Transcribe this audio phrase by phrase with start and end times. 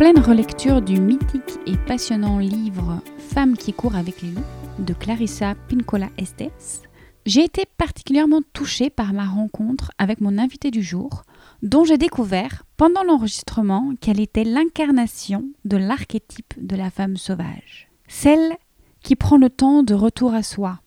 [0.00, 4.40] Pleine relecture du mythique et passionnant livre Femmes qui courent avec les loups
[4.78, 6.88] de Clarissa Pincola Estes,
[7.26, 11.24] j'ai été particulièrement touchée par ma rencontre avec mon invité du jour,
[11.62, 17.90] dont j'ai découvert pendant l'enregistrement qu'elle était l'incarnation de l'archétype de la femme sauvage.
[18.08, 18.56] Celle
[19.02, 20.80] qui prend le temps de retour à soi,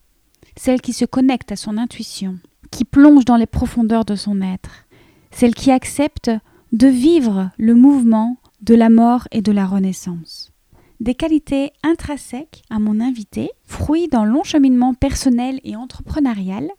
[0.56, 2.40] celle qui se connecte à son intuition,
[2.72, 4.86] qui plonge dans les profondeurs de son être,
[5.30, 6.32] celle qui accepte
[6.72, 10.50] de vivre le mouvement de la mort et de la renaissance.
[10.98, 16.70] Des qualités intrinsèques à mon invité, fruits d'un long cheminement personnel et entrepreneurial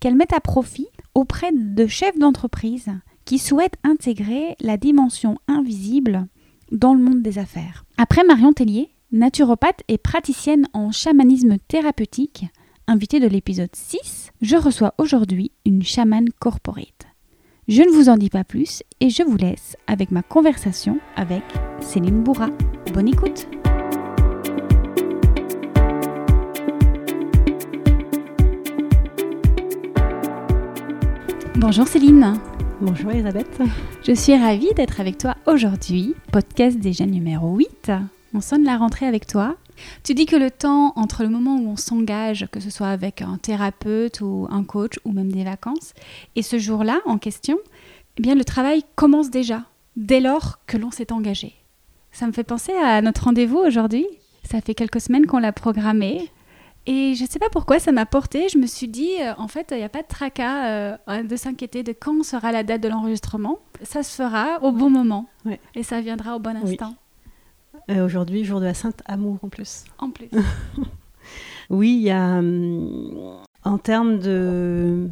[0.00, 2.90] qu'elle met à profit auprès de chefs d'entreprise
[3.24, 6.26] qui souhaitent intégrer la dimension invisible
[6.72, 7.84] dans le monde des affaires.
[7.98, 12.46] Après Marion Tellier, naturopathe et praticienne en chamanisme thérapeutique,
[12.88, 16.97] invitée de l'épisode 6, je reçois aujourd'hui une chamane corporate.
[17.68, 21.42] Je ne vous en dis pas plus et je vous laisse avec ma conversation avec
[21.82, 22.48] Céline Bourra.
[22.94, 23.46] Bonne écoute
[31.56, 32.40] Bonjour Céline
[32.80, 33.60] Bonjour Elisabeth.
[34.02, 37.92] Je suis ravie d'être avec toi aujourd'hui, podcast déjà numéro 8.
[38.32, 39.56] On sonne la rentrée avec toi.
[40.04, 43.22] Tu dis que le temps entre le moment où on s'engage, que ce soit avec
[43.22, 45.94] un thérapeute ou un coach ou même des vacances,
[46.36, 47.58] et ce jour-là en question,
[48.18, 49.64] eh bien le travail commence déjà,
[49.96, 51.54] dès lors que l'on s'est engagé.
[52.12, 54.06] Ça me fait penser à notre rendez-vous aujourd'hui.
[54.44, 56.30] Ça fait quelques semaines qu'on l'a programmé.
[56.86, 58.48] Et je ne sais pas pourquoi ça m'a porté.
[58.48, 61.36] Je me suis dit, euh, en fait, il n'y a pas de tracas euh, de
[61.36, 63.58] s'inquiéter de quand sera la date de l'enregistrement.
[63.82, 65.28] Ça se fera au bon moment.
[65.44, 65.60] Ouais.
[65.74, 66.94] Et ça viendra au bon instant.
[67.90, 69.84] Euh, Aujourd'hui, jour de la Sainte Amour en plus.
[69.98, 70.28] En plus.
[71.70, 72.38] oui, il y a.
[72.38, 75.08] hum, en termes de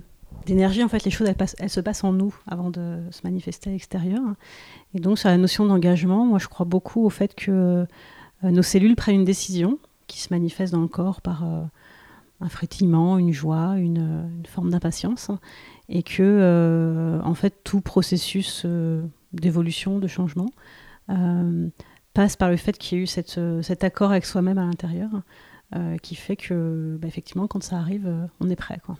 [0.46, 3.22] d'énergie, en fait, les choses, elles, passent- elles se passent en nous avant de se
[3.24, 4.22] manifester à l'extérieur.
[4.94, 7.50] Et donc, sur la notion d'engagement, moi, je crois beaucoup au fait que
[8.44, 11.62] euh, nos cellules prennent une décision qui se manifeste dans le corps par euh,
[12.40, 15.32] un frétillement, une joie, une, une forme d'impatience.
[15.88, 18.64] Et que, euh, en fait, tout processus
[19.32, 20.46] d'évolution, de changement,
[22.16, 24.64] passe par le fait qu'il y ait eu cette, euh, cet accord avec soi-même à
[24.64, 25.10] l'intérieur,
[25.74, 28.80] euh, qui fait que, bah, effectivement, quand ça arrive, euh, on est prêt.
[28.84, 28.96] Quoi.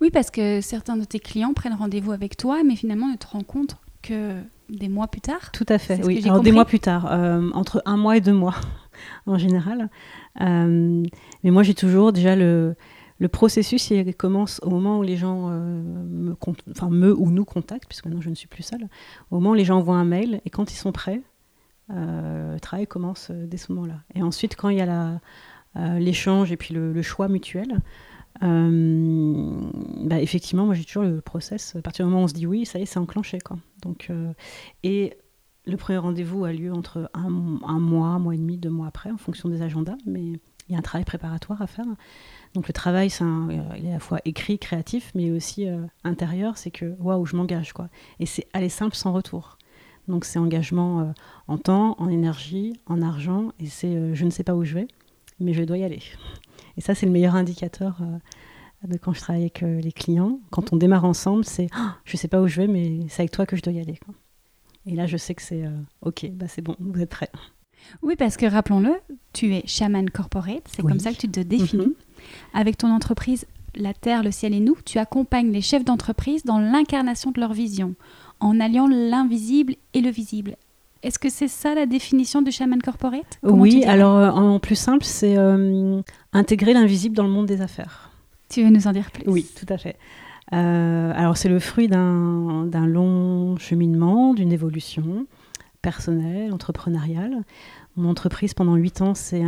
[0.00, 3.26] Oui, parce que certains de tes clients prennent rendez-vous avec toi, mais finalement ne te
[3.26, 4.40] rencontrent que
[4.70, 5.52] des mois plus tard.
[5.52, 6.22] Tout à fait, oui.
[6.24, 8.54] Alors, des mois plus tard, euh, entre un mois et deux mois
[9.26, 9.90] en général.
[10.40, 11.02] Euh,
[11.44, 12.74] mais moi, j'ai toujours déjà le,
[13.18, 16.34] le processus, il commence au moment où les gens euh, me,
[16.70, 18.88] enfin, me ou nous contactent, puisque maintenant je ne suis plus seule,
[19.30, 21.20] au moment où les gens envoient un mail et quand ils sont prêts,
[21.88, 24.00] le travail commence euh, dès ce moment-là.
[24.14, 25.20] Et ensuite, quand il y a
[25.76, 27.80] euh, l'échange et puis le, choix mutuel,
[28.42, 29.70] euh,
[30.04, 31.76] bah, effectivement, moi j'ai toujours le process.
[31.76, 33.38] À partir du moment où on se dit oui, ça y est, c'est enclenché.
[33.82, 34.32] Donc, euh,
[34.82, 35.16] et
[35.66, 39.10] le premier rendez-vous a lieu entre un, mois, un mois et demi, deux mois après,
[39.10, 41.86] en fonction des agendas, mais il y a un travail préparatoire à faire.
[42.54, 45.68] Donc le travail, c'est un- euh, il est à la fois écrit, créatif, mais aussi
[45.68, 47.74] euh, intérieur, c'est que waouh, je m'engage.
[48.20, 49.55] Et c'est aller simple sans retour.
[50.08, 51.04] Donc c'est engagement euh,
[51.48, 54.74] en temps, en énergie, en argent, et c'est euh, je ne sais pas où je
[54.74, 54.88] vais,
[55.40, 56.00] mais je dois y aller.
[56.76, 60.38] Et ça, c'est le meilleur indicateur euh, de quand je travaille avec euh, les clients.
[60.50, 63.22] Quand on démarre ensemble, c'est Ah, je ne sais pas où je vais, mais c'est
[63.22, 63.98] avec toi que je dois y aller.
[64.04, 64.14] quoi.
[64.86, 65.70] Et là, je sais que c'est euh,
[66.02, 67.30] OK, bah c'est bon, vous êtes prêts.
[68.02, 68.92] Oui, parce que rappelons-le,
[69.32, 70.90] tu es chaman corporate, c'est Oui.
[70.92, 71.86] comme ça que tu te définis.
[71.86, 71.94] Mhm.
[72.54, 76.58] Avec ton entreprise La Terre, le ciel et nous, tu accompagnes les chefs d'entreprise dans
[76.58, 77.94] l'incarnation de leur vision,
[78.40, 80.56] en alliant l'invisible et le visible.
[81.02, 83.38] Est-ce que c'est ça la définition du chaman corporate?
[83.42, 86.00] Comment Oui, alors euh, en plus simple, c'est euh,
[86.32, 88.10] intégrer l'invisible dans le monde des affaires.
[88.48, 89.24] Tu veux nous en dire plus?
[89.28, 89.96] Oui, tout à fait.
[90.52, 95.26] Euh, alors c'est le fruit d'un long cheminement, d'une évolution
[95.82, 97.42] personnelle, entrepreneuriale.
[97.96, 99.42] Mon entreprise pendant huit ans s'est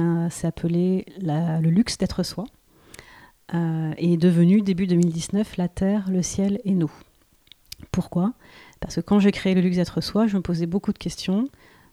[0.44, 2.44] appelée la- le luxe d'être soi
[3.54, 6.90] euh, et est devenue début 2019 la terre, le ciel et nous.
[7.92, 8.32] Pourquoi?
[8.80, 11.48] Parce que quand j'ai créé le luxe d'être soi, je me posais beaucoup de questions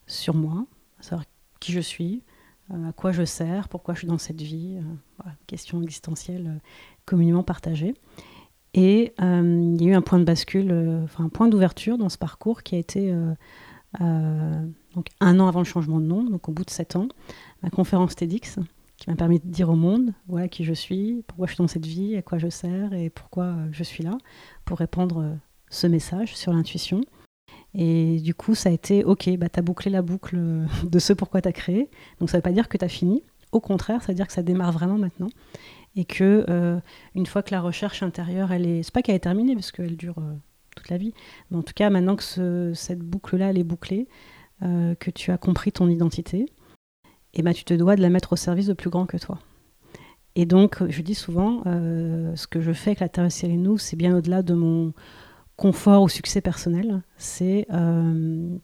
[0.08, 0.66] sur moi,
[1.00, 1.26] à savoir
[1.60, 2.24] qui je suis,
[2.72, 4.78] à quoi je sers, pourquoi je suis dans cette vie,
[5.18, 6.60] voilà, question existentielle
[7.06, 7.94] communément partagée.
[8.74, 10.72] Et il y a eu un point de bascule,
[11.04, 13.14] enfin un point d'ouverture dans ce parcours qui a été
[14.00, 17.08] donc un an avant le changement de nom, donc au bout de sept ans,
[17.64, 18.60] ma conférence TEDx,
[18.98, 20.14] qui m'a permis de dire au monde
[20.52, 23.46] qui je suis, pourquoi je suis dans cette vie, à quoi je sers et pourquoi
[23.46, 24.18] euh, je suis là,
[24.64, 25.34] pour répandre euh,
[25.70, 27.02] ce message sur l'intuition.
[27.74, 31.00] Et du coup, ça a été OK, bah, tu as bouclé la boucle euh, de
[31.00, 31.90] ce pourquoi tu as créé.
[32.20, 33.24] Donc ça ne veut pas dire que tu as fini.
[33.52, 35.30] Au contraire, ça veut dire que ça démarre vraiment maintenant.
[35.98, 36.82] Et que
[37.16, 38.84] une fois que la recherche intérieure, elle est.
[38.84, 40.22] C'est pas qu'elle est terminée, parce qu'elle dure
[40.76, 41.14] toute la vie.
[41.50, 44.10] Mais en tout cas, maintenant que cette boucle-là, elle est bouclée,
[44.60, 46.48] que tu as compris ton identité,
[47.36, 49.40] et ben, tu te dois de la mettre au service de plus grand que toi.
[50.36, 53.78] Et donc, je dis souvent, euh, ce que je fais avec la Terre, et nous,
[53.78, 54.94] c'est bien au-delà de mon
[55.58, 57.04] confort ou succès personnel.
[57.18, 58.58] C'est euh,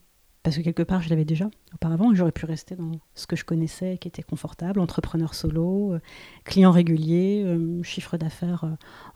[0.43, 3.45] parce que quelque part, je l'avais déjà auparavant, j'aurais pu rester dans ce que je
[3.45, 5.99] connaissais, qui était confortable, entrepreneur solo, euh,
[6.43, 7.45] client régulier,
[7.83, 8.65] chiffre d'affaires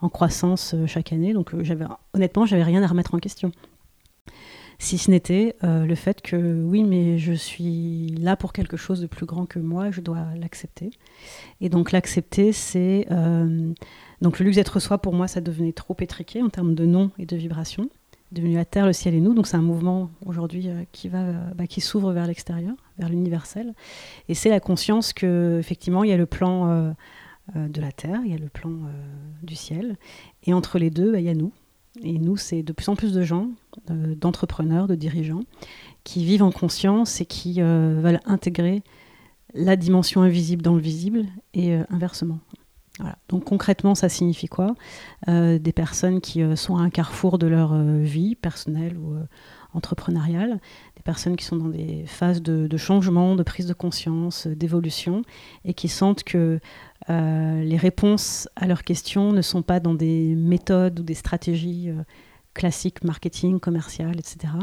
[0.01, 1.33] en croissance chaque année.
[1.33, 3.51] Donc, j'avais, honnêtement, j'avais rien à remettre en question
[4.79, 9.01] si ce n'était euh, le fait que oui, mais je suis là pour quelque chose
[9.01, 10.91] de plus grand que moi, je dois l'accepter.
[11.61, 13.73] Et donc l'accepter, c'est euh,
[14.25, 17.11] donc le luxe d'être soi pour moi, ça devenait trop étriqué en termes de nom
[17.17, 17.89] et de vibration,
[18.31, 19.33] devenu la terre, le ciel et nous.
[19.33, 21.23] Donc c'est un mouvement aujourd'hui euh, qui va,
[21.55, 23.73] bah, qui s'ouvre vers l'extérieur, vers l'universel.
[24.27, 26.93] Et c'est la conscience que effectivement il y a le plan
[27.55, 28.71] de la terre, il y a le plan
[29.43, 29.95] du ciel,
[30.43, 31.51] et entre les deux, bah, il y a nous.
[32.03, 33.49] Et nous, c'est de plus en plus de gens,
[33.89, 35.43] euh, d'entrepreneurs, de dirigeants,
[36.03, 38.83] qui vivent en conscience et qui euh, veulent intégrer
[39.53, 41.83] la dimension invisible dans le visible et euh,
[43.27, 44.75] Donc concrètement, ça signifie quoi?
[45.27, 49.17] Des personnes qui sont à un carrefour de leur vie personnelle ou
[49.75, 50.59] entrepreneuriale,
[50.95, 55.23] des personnes qui sont dans des phases de, de changement, de prise de conscience, d'évolution,
[55.65, 56.59] et qui sentent que
[57.09, 61.89] euh, les réponses à leurs questions ne sont pas dans des méthodes ou des stratégies
[61.89, 62.03] euh,
[62.53, 64.53] classiques, marketing, commercial, etc.,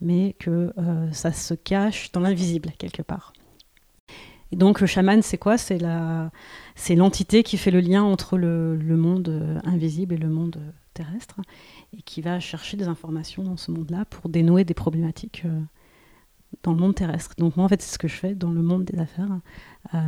[0.00, 3.32] mais que euh, ça se cache dans l'invisible quelque part.
[4.52, 5.58] Et donc le chaman, c'est quoi?
[5.58, 5.78] C'est
[6.94, 10.58] l'entité qui fait le lien entre le, le, monde invisible et le monde
[10.94, 11.40] terrestre,
[11.96, 15.44] et qui va chercher des informations dans ce monde-là pour dénouer des problématiques
[16.62, 17.34] dans le monde terrestre.
[17.36, 19.38] Donc moi, en fait, c'est ce que je fais dans le monde des affaires,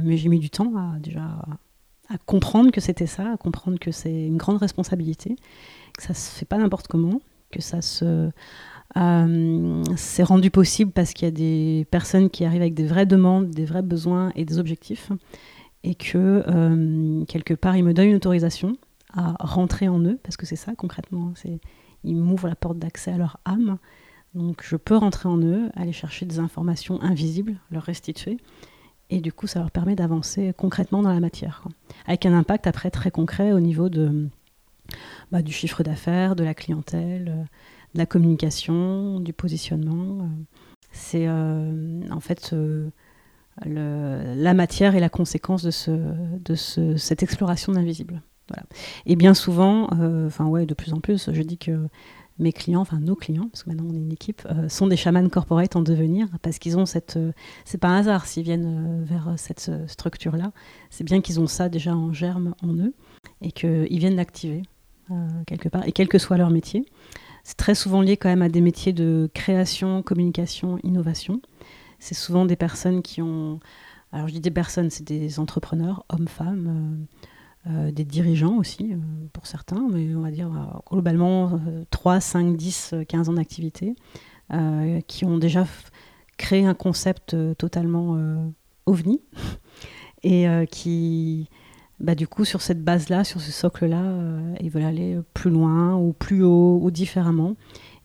[0.03, 1.43] mais j'ai mis du temps à déjà
[2.11, 5.37] à comprendre que c'était ça, à comprendre que c'est une grande responsabilité,
[5.97, 7.21] que ça se fait pas n'importe comment,
[7.53, 8.31] que ça se
[8.97, 13.07] euh, c'est rendu possible parce qu'il y a des personnes qui arrivent avec des vraies
[13.07, 15.13] demandes, des vrais besoins et des objectifs,
[15.85, 18.77] et que euh, quelque part ils me donnent une autorisation
[19.13, 21.33] à rentrer en eux, parce que c'est ça concrètement,
[22.05, 23.79] ils m'ouvrent la porte d'accès à leur âme,
[24.35, 28.39] donc je peux rentrer en eux, aller chercher des informations invisibles, leur restituer,
[29.11, 31.65] et du coup, ça leur permet d'avancer concrètement dans la matière.
[32.07, 34.29] Avec un impact après très concret au niveau de,
[35.33, 37.45] bah, du chiffre d'affaires, de la clientèle, euh,
[37.95, 40.25] de la communication, du positionnement.
[40.25, 40.27] Euh.
[40.93, 42.55] C'est euh, en fait
[43.65, 48.23] la matière et la conséquence de, ce, de ce, cette exploration de l'invisible.
[49.07, 49.89] Et bien souvent,
[50.27, 51.87] enfin ouais, de plus en plus, je dis que
[52.41, 54.97] mes clients, enfin nos clients, parce que maintenant on est une équipe, euh, sont des
[54.97, 57.17] chamans corporate en devenir, parce qu'ils ont cette.
[57.17, 57.33] Euh,
[57.65, 60.53] c'est pas un hasard s'ils viennent euh, vers cette structure-là.
[60.89, 62.95] C'est bien qu'ils ont ça déjà en germe en eux
[63.43, 64.63] et qu'ils viennent l'activer
[65.49, 66.87] quelque part, et quel que soit leur métier.
[67.51, 71.43] C'est très souvent lié quand même à des métiers de création, communication, innovation.
[71.99, 73.59] C'est souvent des personnes qui ont.
[74.13, 77.09] Alors je dis des personnes, c'est des entrepreneurs, hommes, femmes
[77.67, 78.97] euh, des dirigeants aussi, euh,
[79.33, 81.59] pour certains, mais on va dire euh, globalement
[81.91, 83.97] 3, 5, 10, 15 ans d'activité,
[85.09, 85.67] qui ont déjà
[86.37, 88.17] créé un concept totalement
[88.87, 89.23] ovni
[90.23, 91.49] et qui,
[92.01, 94.15] bah, du coup, sur cette base-là, sur ce socle-là,
[94.61, 97.57] ils veulent aller plus loin ou plus haut ou différemment.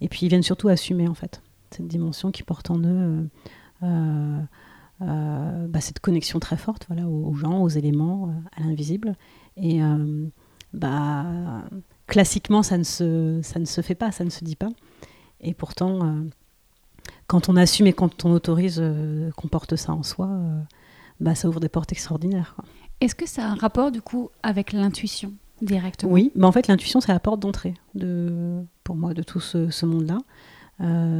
[0.01, 3.27] Et puis ils viennent surtout assumer en fait cette dimension qui porte en eux.
[4.99, 9.15] Bah, cette connexion très forte voilà, aux, gens, aux éléments, à l'invisible,
[9.57, 10.27] et euh,
[10.73, 11.63] bah,
[12.07, 14.69] classiquement, ça ne, se, ça ne se fait pas, ça ne se dit pas.
[15.41, 16.21] Et pourtant, euh,
[17.27, 20.29] quand on assume et quand on autorise euh, qu'on porte ça en soi,
[21.35, 22.55] ça ouvre des portes extraordinaires.
[23.01, 26.11] Est-ce que ça a un rapport du coup avec l'intuition directement?
[26.11, 29.85] Oui, mais en fait l'intuition c'est la porte d'entrée de, pour moi de tout ce,
[29.85, 30.17] monde-là.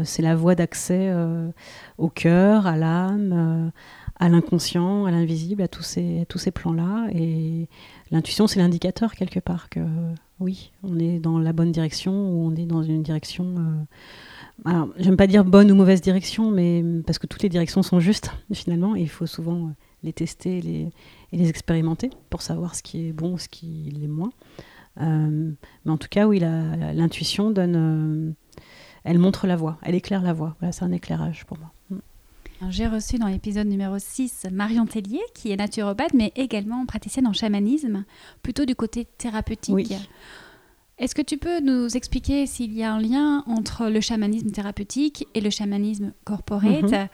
[0.04, 1.14] c'est la voie d'accès
[1.98, 3.72] au cœur, à l'âme,
[4.20, 7.08] à l'inconscient, à l'invisible, à tous ces, tous ces plans-là.
[7.14, 7.68] Et
[8.12, 9.82] l'intuition, c'est l'indicateur quelque part que
[10.40, 13.56] oui, on est dans la bonne direction ou on est dans une direction.
[13.58, 14.70] Euh...
[14.70, 18.00] Alors, j'aime pas dire bonne ou mauvaise direction, mais parce que toutes les directions sont
[18.00, 19.70] justes finalement, et il faut souvent euh,
[20.04, 20.90] les tester les,
[21.36, 24.32] et les expérimenter pour savoir ce qui est bon, ce qui l'est moins.
[25.02, 25.52] Euh,
[25.84, 27.76] mais en tout cas, oui, l'intuition donne.
[27.76, 28.32] Euh,
[29.04, 30.56] elle montre la voie, elle éclaire la voie.
[30.60, 31.74] Voilà, c'est un éclairage pour moi.
[31.90, 32.70] Mm.
[32.70, 37.34] J'ai reçu dans l'épisode numéro 6 Marion Tellier, qui est naturopathe, mais également praticienne en
[37.34, 38.06] chamanisme,
[38.42, 39.76] plutôt du côté thérapeutique.
[39.76, 39.90] Oui.
[40.98, 45.28] Est-ce que tu peux nous expliquer s'il y a un lien entre le chamanisme thérapeutique
[45.34, 46.84] et le chamanisme corporate?
[46.84, 47.10] Mhm.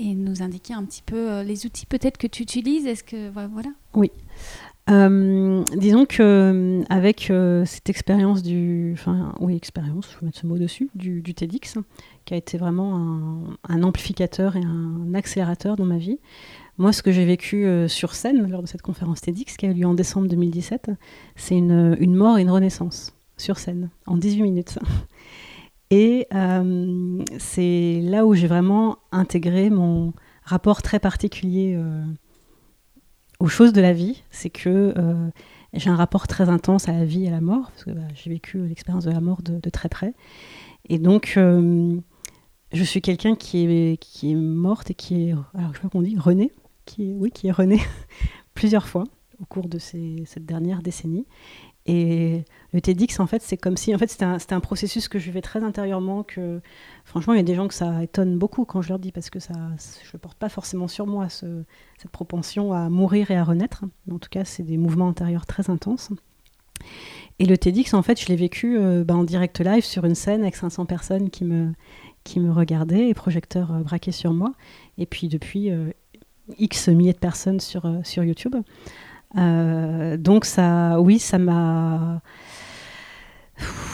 [0.00, 3.30] Et nous indiquer un petit peu euh, les outils peut-être que tu utilises Est-ce que
[3.30, 4.10] voilà Oui.
[4.88, 7.32] Euh, disons que euh, avec
[7.66, 11.78] cette expérience du, enfin oui expérience, je vais mettre ce mot dessus, du, TEDx,
[12.24, 16.18] qui a été vraiment un, amplificateur et un accélérateur dans ma vie.
[16.78, 19.74] Moi, ce que j'ai vécu sur scène lors de cette conférence TEDx qui a eu
[19.74, 20.90] lieu en décembre 2017,
[21.36, 24.78] c'est une, mort et une renaissance sur scène en 18 minutes.
[25.90, 30.12] Et euh, c'est là où j'ai vraiment intégré mon
[30.44, 32.04] rapport très particulier euh,
[33.40, 34.22] aux choses de la vie.
[34.30, 34.94] C'est que
[35.72, 38.02] j'ai un rapport très intense à la vie et à la mort, parce que bah,
[38.14, 40.14] j'ai vécu l'expérience de la mort de, très près.
[40.88, 45.80] Et donc, je suis quelqu'un qui est, qui est morte et qui est, alors je
[45.80, 46.52] sais qu'on dit, rené
[46.90, 47.52] qui est, oui, qui est
[48.54, 49.04] plusieurs fois
[49.40, 51.26] au cours de cette dernière décennie.
[51.86, 55.18] Et le TEDx, en fait, c'est comme si, en fait, c'était un, un, processus que
[55.18, 56.22] je vivais très intérieurement.
[56.22, 56.60] Que,
[57.04, 59.28] franchement, il y a des gens que ça étonne beaucoup quand je leur dis, parce
[59.28, 59.54] que ça,
[60.04, 61.64] je ne porte pas forcément sur moi ce,
[61.98, 63.84] cette propension à mourir et à renaître.
[64.06, 66.10] Mais en tout cas, c'est des mouvements intérieurs très intenses.
[67.40, 70.14] Et le TEDx, en fait, je l'ai vécu euh, bah, en direct live sur une
[70.14, 71.72] scène avec 500 personnes qui me,
[72.22, 74.52] qui me regardaient et projecteurs euh, braqués sur moi.
[74.96, 75.90] Et puis depuis, euh,
[76.58, 78.56] X milliers de personnes sur, sur YouTube.
[79.36, 82.20] Donc ça, oui, ça m'a,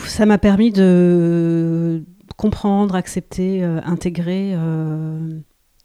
[0.06, 2.04] ça m'a permis de
[2.37, 4.54] comprendre, accepter, euh, intégrer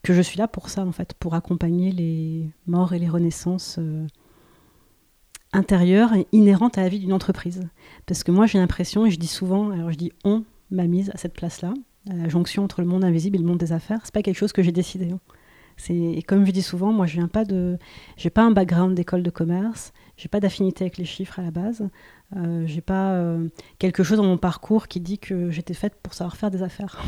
[0.04, 3.80] que je suis là pour ça en fait, pour accompagner les morts et les renaissances
[5.54, 7.62] intérieures et inhérentes à la vie d'une entreprise.
[8.06, 11.12] Parce que moi j'ai l'impression, et je dis souvent, alors je dis on m'a mise
[11.14, 11.74] à cette place-là,
[12.10, 14.38] à la jonction entre le monde invisible et le monde des affaires, c'est pas quelque
[14.38, 15.12] chose que j'ai décidé.
[15.12, 15.20] Hein.
[15.90, 17.78] Et comme je dis souvent, moi je viens pas de,
[18.18, 21.52] j'ai pas un background d'école de commerce, j'ai pas d'affinité avec les chiffres à la
[21.52, 21.88] base,
[22.36, 23.48] euh, j'ai pas euh,
[23.80, 27.02] quelque chose dans mon parcours qui dit que j'étais faite pour savoir faire des affaires.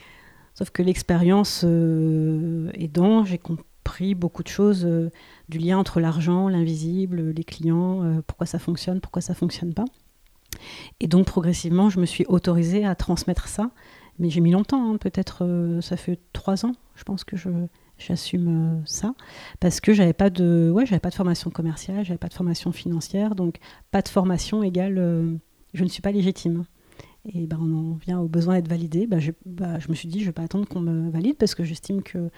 [0.54, 5.10] Sauf que l'expérience euh, aidant, j'ai compris beaucoup de choses euh,
[5.48, 9.84] du lien entre l'argent, l'invisible, les clients, pourquoi ça fonctionne, pourquoi ça fonctionne pas.
[11.00, 13.70] Et donc progressivement, je me suis autorisée à transmettre ça.
[14.18, 17.50] Mais j'ai mis longtemps, hein, peut-être ça fait trois ans, je pense que je,
[17.98, 19.14] j'assume euh, ça.
[19.60, 22.72] Parce que j'avais pas de ouais j'avais pas de formation commerciale j'avais pas de formation
[22.72, 23.56] financière donc
[23.90, 25.36] pas de formation égale euh,
[25.74, 26.64] je ne suis pas légitime.
[27.32, 29.06] Et ben on en vient au besoin d'être validé.
[29.06, 31.54] Ben, je, bah, je, me suis dit je vais pas attendre qu'on me valide parce
[31.56, 32.30] que j'estime que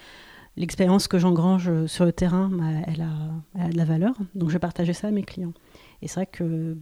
[0.57, 3.11] l'expérience que j'engrange sur le terrain bah, elle, a,
[3.55, 4.15] elle, a, de la valeur.
[4.33, 5.53] Donc je vais partager ça à mes clients.
[6.01, 6.75] Et c'est vrai que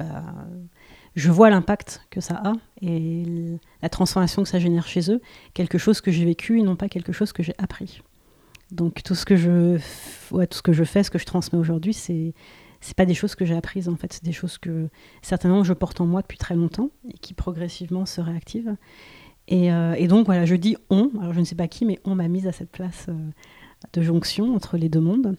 [1.17, 5.19] je vois l'impact que ça a et la transformation que ça génère chez eux
[5.53, 8.01] quelque chose que j'ai vécu et non pas quelque chose que j'ai appris
[8.71, 9.79] donc tout ce que je,
[10.31, 12.33] ouais, tout ce que je fais, ce que je transmets aujourd'hui, c'est
[12.79, 14.89] c'est pas des choses que j'ai apprises en fait, c'est des choses que
[15.21, 18.75] certainement je porte en moi depuis très longtemps et qui progressivement se réactivent.
[19.47, 22.15] Et, euh, donc voilà, je dis on, alors je ne sais pas qui, mais on
[22.15, 23.13] m'a mise à cette place euh,
[23.93, 25.37] de jonction entre les deux mondes.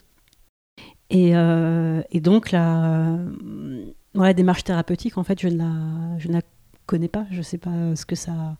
[1.10, 3.18] Et, euh, donc la,
[4.14, 6.42] la démarche thérapeutique, en fait, je ne la, je ne la
[6.86, 8.56] connais pas, je ne sais pas ce que ça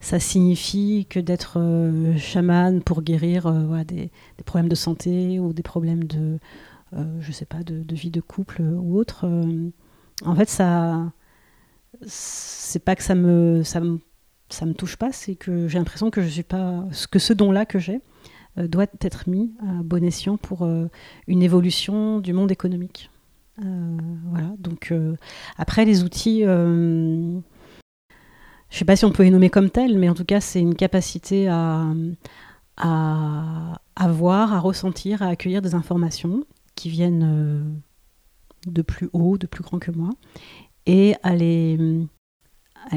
[0.00, 4.10] ça signifie que d'être euh, chaman pour guérir euh, des,
[4.44, 6.38] problèmes de santé ou des problèmes de,
[6.94, 9.26] euh, je sais pas, de, vie de couple ou autre.
[10.24, 11.12] en fait, ça,
[12.02, 14.00] c'est pas que ça me, ça me,
[14.50, 17.66] ça me touche pas, c'est que j'ai l'impression que je suis pas, que ce don-là
[17.66, 18.00] que j'ai
[18.56, 20.68] doit être mis à bon escient pour
[21.28, 23.10] une évolution du monde économique.
[23.58, 24.52] voilà.
[24.58, 24.92] Donc
[25.56, 26.44] après les outils
[28.70, 30.40] je ne sais pas si on peut les nommer comme tels, mais en tout cas,
[30.40, 31.86] c'est une capacité à,
[32.76, 36.44] à, voir, à ressentir, à accueillir des informations
[36.74, 37.62] qui viennent euh,
[38.66, 40.10] de plus haut, de plus grand que moi,
[40.86, 42.06] et à les,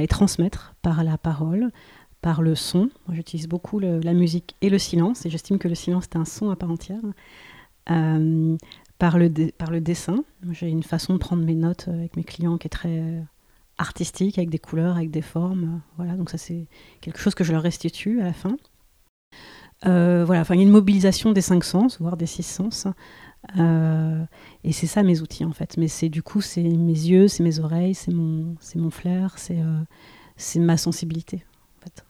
[0.09, 1.71] transmettre par la parole,
[2.21, 2.89] par le son.
[3.11, 6.49] J'utilise beaucoup la musique et le silence, et j'estime que le silence est un son
[6.49, 7.01] à part entière.
[7.89, 8.57] Euh,
[8.99, 12.57] par, le par le dessin, j'ai une façon de prendre mes notes avec mes clients
[12.57, 13.23] qui est très
[13.81, 15.81] artistique, avec des couleurs, avec des formes.
[15.97, 16.67] Voilà, donc ça c'est
[17.01, 18.55] quelque chose que je leur restitue à la fin.
[19.87, 22.87] Euh, voilà, enfin, il y a une mobilisation des cinq sens, voire des six sens.
[23.57, 24.23] Euh,
[24.63, 25.77] et c'est ça mes outils en fait.
[25.77, 29.33] Mais c'est du coup, c'est mes yeux, c'est mes oreilles, c'est mon, c'est mon flair,
[29.37, 29.81] c'est, euh,
[30.37, 31.43] c'est ma sensibilité.
[31.77, 32.05] En fait.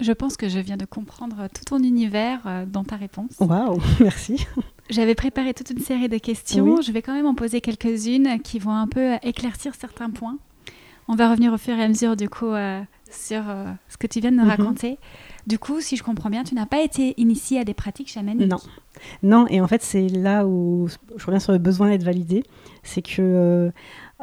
[0.00, 3.36] Je pense que je viens de comprendre tout ton univers euh, dans ta réponse.
[3.38, 4.46] Waouh, merci.
[4.88, 6.80] J'avais préparé toute une série de questions.
[6.80, 10.38] Je vais quand même en poser quelques-unes qui vont un peu éclaircir certains points.
[11.10, 14.06] On va revenir au fur et à mesure du coup euh, sur euh, ce que
[14.06, 14.50] tu viens de nous mhm.
[14.50, 14.98] raconter.
[15.46, 18.50] Du coup, si je comprends bien, tu n'as pas été initié à des pratiques chamaniques.
[18.50, 18.58] Non.
[19.22, 22.44] Non, et en fait, c'est là où je reviens sur le besoin d'être validé.
[22.82, 23.72] C'est que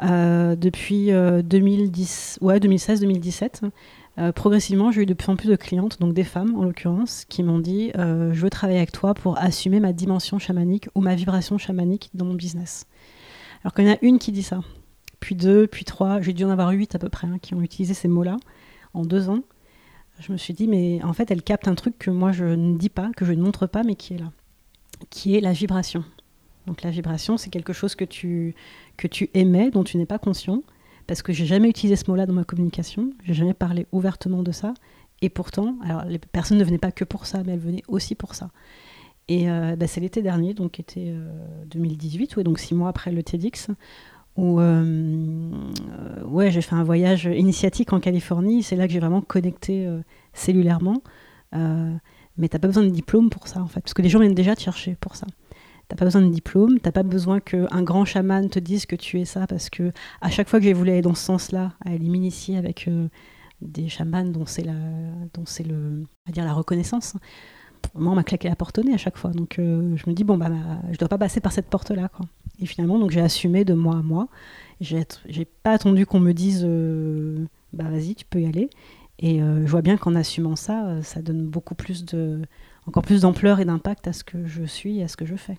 [0.00, 3.70] depuis 2010, ouais, 2016-2017,
[4.18, 7.24] euh, progressivement, j'ai eu de plus en plus de clientes, donc des femmes en l'occurrence,
[7.28, 11.00] qui m'ont dit euh, Je veux travailler avec toi pour assumer ma dimension chamanique ou
[11.00, 12.86] ma vibration chamanique dans mon business.
[13.62, 14.60] Alors qu'il y en a une qui dit ça,
[15.20, 17.62] puis deux, puis trois, j'ai dû en avoir huit à peu près hein, qui ont
[17.62, 18.36] utilisé ces mots-là
[18.94, 19.40] en deux ans.
[20.20, 22.76] Je me suis dit Mais en fait, elle capte un truc que moi je ne
[22.76, 24.32] dis pas, que je ne montre pas, mais qui est là,
[25.10, 26.04] qui est la vibration.
[26.66, 28.54] Donc la vibration, c'est quelque chose que tu,
[28.96, 30.62] que tu émets, dont tu n'es pas conscient
[31.08, 34.52] parce que j'ai jamais utilisé ce mot-là dans ma communication, j'ai jamais parlé ouvertement de
[34.52, 34.74] ça,
[35.22, 38.14] et pourtant, alors les personnes ne venaient pas que pour ça, mais elles venaient aussi
[38.14, 38.50] pour ça.
[39.26, 41.14] Et euh, bah, c'est l'été dernier, donc était
[41.66, 43.68] 2018, ouais, donc six mois après le TEDx,
[44.38, 45.50] où euh,
[46.24, 48.62] ouais, j'ai fait un voyage initiatique en Californie.
[48.62, 50.00] C'est là que j'ai vraiment connecté euh,
[50.32, 51.02] cellulairement.
[51.52, 54.34] mais t'as pas besoin de diplôme pour ça, en fait, parce que les gens viennent
[54.34, 55.26] déjà te chercher pour ça.
[55.88, 59.20] T'as pas besoin de diplôme, t'as pas besoin qu'un grand chaman te dise que tu
[59.20, 59.90] es ça, parce que
[60.20, 63.08] à chaque fois que j'ai voulu aller dans ce sens-là, aller m'initier avec euh,
[63.60, 64.74] des chamans dont c'est la,
[65.34, 67.16] dont c'est le, à dire la reconnaissance,
[67.94, 69.30] moi on m'a claqué la porte au nez à chaque fois.
[69.30, 70.50] Donc euh, je me dis bon bah,
[70.92, 72.26] je dois pas passer par cette porte-là quoi.
[72.60, 74.28] Et finalement donc j'ai assumé de moi à moi.
[74.80, 75.04] J'ai,
[75.62, 78.70] pas attendu qu'on me dise euh, bah vas-y tu peux y aller.
[79.20, 82.40] Et je vois bien qu'en assumant ça, ça donne beaucoup plus de,
[82.86, 85.34] encore plus d'ampleur et d'impact à ce que je suis et à ce que je
[85.34, 85.58] fais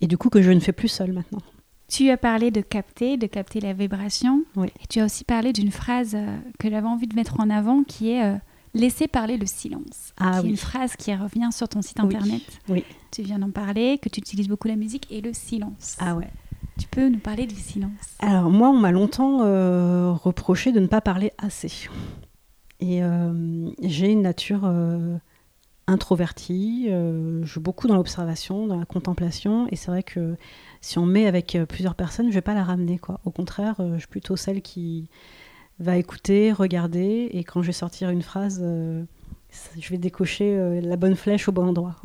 [0.00, 1.40] et du coup que je ne fais plus seule maintenant.
[1.88, 4.44] Tu as parlé de capter, de capter la vibration.
[4.56, 4.68] Oui.
[4.82, 7.84] Et tu as aussi parlé d'une phrase euh, que j'avais envie de mettre en avant
[7.84, 8.36] qui est euh,
[8.74, 10.12] laisser parler le silence.
[10.18, 10.50] Ah, oui.
[10.50, 12.42] Une phrase qui revient sur ton site internet.
[12.68, 12.84] Oui.
[13.10, 15.96] Tu viens d'en parler, que tu utilises beaucoup la musique et le silence.
[15.98, 16.28] Ah ouais.
[16.78, 17.92] Tu peux nous parler du silence?
[18.18, 21.88] Alors moi, on m'a longtemps euh, reproché de ne pas parler assez.
[22.80, 23.00] Et
[23.80, 24.68] j'ai une nature
[25.86, 30.36] introvertie, euh, je joue beaucoup dans l'observation, dans la contemplation, et c'est vrai que
[30.80, 32.98] si on met avec euh, plusieurs personnes, je vais pas la ramener.
[32.98, 33.20] Quoi.
[33.24, 35.08] Au contraire, euh, je suis plutôt celle qui
[35.78, 41.16] va écouter, regarder, et quand je vais sortir une phrase, je vais décocher la bonne
[41.16, 41.96] flèche au bon endroit.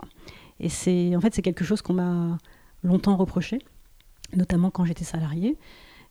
[0.60, 2.38] Et c'est en fait c'est quelque chose qu'on m'a
[2.84, 3.60] longtemps reproché,
[4.36, 5.58] notamment quand j'étais salariée,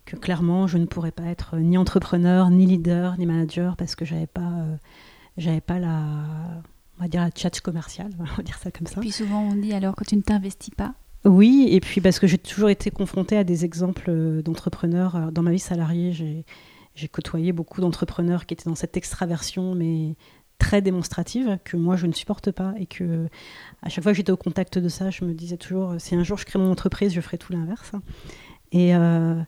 [0.05, 4.05] que clairement je ne pourrais pas être ni entrepreneur, ni leader, ni manager parce que
[4.05, 4.65] j'avais pas
[5.37, 6.03] j'avais pas la
[6.99, 8.97] on va dire la chat commerciale, on va dire ça comme ça.
[8.99, 10.95] Et puis souvent on dit alors que tu ne t'investis pas.
[11.25, 15.33] Oui, et puis parce que j'ai toujours été confrontée à des exemples euh, d'entrepreneurs.
[15.33, 16.45] Dans ma vie salariée, j'ai
[17.07, 20.17] côtoyé beaucoup d'entrepreneurs qui étaient dans cette extraversion, mais
[20.59, 22.75] très démonstrative, que moi je ne supporte pas.
[22.79, 23.29] Et que
[23.83, 26.25] à chaque fois que j'étais au contact de ça, je me disais toujours si un
[26.25, 27.93] jour je crée mon entreprise, je ferai tout l'inverse.
[28.73, 29.41] Et, euh,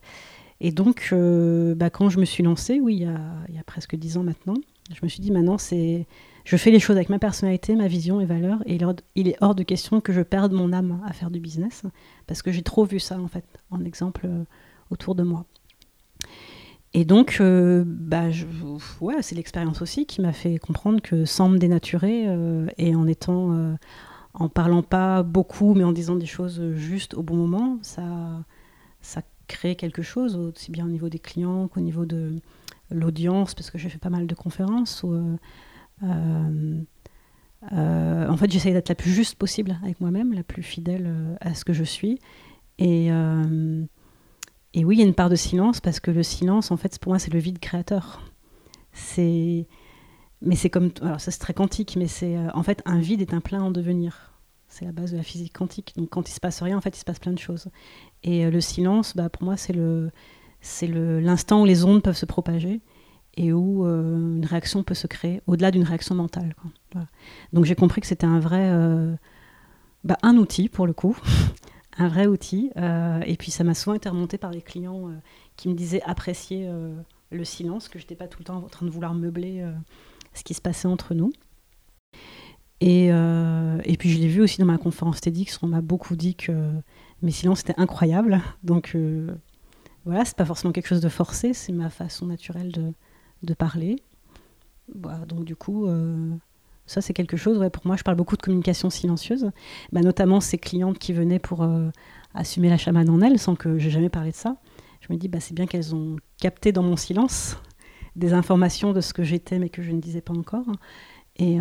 [0.73, 3.65] donc, euh, bah, quand je me suis lancée, oui, il y a, il y a
[3.65, 4.55] presque dix ans maintenant,
[4.95, 6.07] je me suis dit maintenant c'est
[6.45, 8.79] je fais les choses avec ma personnalité, ma vision et valeurs, et
[9.15, 11.85] il est hors de question que je perde mon âme à faire du business,
[12.27, 14.45] parce que j'ai trop vu ça, en fait, en exemple euh,
[14.91, 15.45] autour de moi.
[16.93, 18.25] Et donc, euh, bah,
[19.01, 23.07] ouais, c'est l'expérience aussi qui m'a fait comprendre que sans me dénaturer, euh, et en
[23.07, 23.77] étant,
[24.35, 28.03] en parlant pas beaucoup, mais en disant des choses justes au bon moment, ça,
[29.01, 32.35] ça crée quelque chose, aussi bien au niveau des clients qu'au niveau de
[32.91, 35.05] l'audience, parce que j'ai fait pas mal de conférences,
[36.03, 36.81] euh,
[37.73, 41.35] euh, en fait, j'essaye d'être la plus juste possible avec moi-même, la plus fidèle euh,
[41.41, 42.19] à ce que je suis.
[42.79, 43.11] Et,
[44.75, 46.99] et oui, il y a une part de silence parce que le silence, en fait,
[46.99, 48.21] pour moi, c'est le vide créateur.
[48.93, 49.67] C'est,
[50.43, 53.35] mais c'est comme, alors ça c'est très quantique, mais c'est en fait un vide est
[53.35, 54.33] un plein en devenir.
[54.69, 55.95] C'est la base de la physique quantique.
[55.97, 57.69] Donc quand il se passe rien, en fait, il se passe plein de choses.
[58.23, 60.11] Et le silence, bah, pour moi, c'est le,
[60.61, 62.81] c'est le, l'instant où les ondes peuvent se propager
[63.37, 66.55] et où euh, une réaction peut se créer au-delà d'une réaction mentale.
[67.53, 69.15] Donc j'ai compris que c'était un vrai, euh,
[70.05, 71.17] bah, un outil pour le coup,
[72.01, 72.71] un vrai outil.
[72.77, 75.11] Euh, et puis ça m'a souvent été remonté par les clients
[75.57, 76.71] qui me disaient apprécier
[77.31, 79.65] le silence, que je n'étais pas tout le temps en train de vouloir meubler
[80.35, 81.33] ce qui se passait entre nous.
[82.81, 83.11] Et,
[83.99, 86.73] puis je l'ai vu aussi dans ma conférence TEDx, on m'a beaucoup dit que
[87.23, 88.41] mes silences étaient incroyables.
[88.63, 88.97] Donc
[90.05, 92.73] voilà, c'est pas forcément quelque chose de forcé, c'est ma façon naturelle
[93.43, 93.97] de, parler.
[94.95, 96.35] Donc du coup, euh,
[96.91, 99.53] ça c'est quelque chose, pour moi je parle beaucoup de communication silencieuse,
[99.93, 101.89] bah, notamment ces clientes qui venaient pour euh,
[102.35, 104.57] assumer la chamane en elles sans que j'ai jamais parlé de ça.
[105.01, 107.57] Je me dis, bah, c'est bien qu'elles ont capté dans mon silence
[108.17, 110.67] des informations de ce que j'étais mais que je ne disais pas encore.
[111.37, 111.59] Et,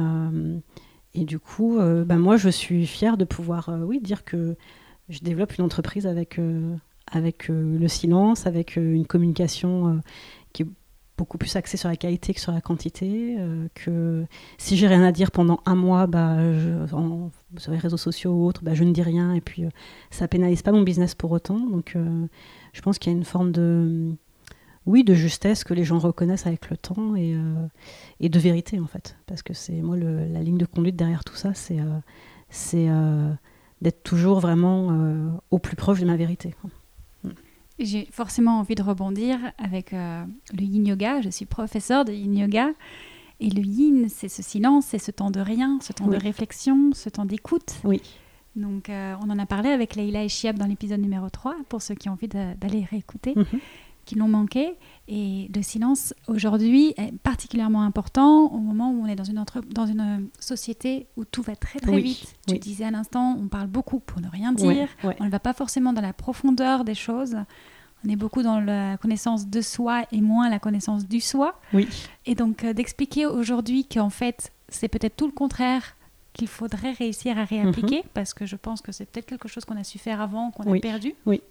[1.14, 4.58] et du coup, bah, moi, je suis fière de pouvoir oui, dire que
[5.08, 6.38] je développe une entreprise avec,
[7.10, 10.02] avec le silence, avec une communication
[10.52, 10.68] qui est
[11.20, 13.38] beaucoup plus axée sur la qualité que sur la quantité.
[13.76, 14.26] que
[14.58, 16.86] si j'ai rien à dire pendant un mois, bah, je,
[17.58, 19.66] sur les réseaux sociaux ou autres, bah, je ne dis rien et puis
[20.10, 21.60] ça pénalise pas mon business pour autant.
[21.60, 21.96] Donc
[22.74, 24.16] je pense qu'il y a une forme de
[24.90, 27.68] oui, de justesse que les gens reconnaissent avec le temps et, euh,
[28.20, 29.18] et de vérité en fait.
[29.28, 33.34] Parce que c'est moi la ligne de conduite derrière tout ça, c'est euh, euh,
[33.82, 34.90] d'être toujours vraiment
[35.52, 36.56] au plus proche de ma vérité.
[37.80, 41.22] J'ai forcément envie de rebondir avec le yin yoga.
[41.22, 42.70] Je suis professeur de yin yoga.
[43.40, 46.92] Et le yin, c'est ce silence, c'est ce temps de rien, ce temps de réflexion,
[46.94, 47.76] ce temps d'écoute.
[47.84, 48.02] Oui.
[48.56, 51.96] Donc, on en a parlé avec Leila et Chiab dans l'épisode numéro 3, pour ceux
[51.96, 53.34] qui ont envie d'aller réécouter.
[53.36, 53.60] Mhm
[54.10, 54.74] qui l'ont manqué.
[55.08, 59.86] Et le silence, aujourd'hui, est particulièrement important au moment où on est dans une, dans
[59.86, 62.36] une société où tout va très très vite.
[62.48, 64.88] Tu disais à l'instant, on parle beaucoup pour ne rien dire.
[65.20, 67.36] On ne va pas forcément dans la profondeur des choses.
[68.06, 71.60] On est beaucoup dans la connaissance de soi et moins la connaissance du soi.
[71.74, 71.88] Oui.
[72.26, 75.96] Et donc euh, d'expliquer aujourd'hui qu'en fait, c'est peut-être tout le contraire
[76.34, 78.10] qu'il faudrait réussir à réappliquer, mhm.
[78.14, 80.74] parce que je pense que c'est peut-être quelque chose qu'on a su faire avant, qu'on
[80.74, 81.14] a perdu.
[81.26, 81.42] Oui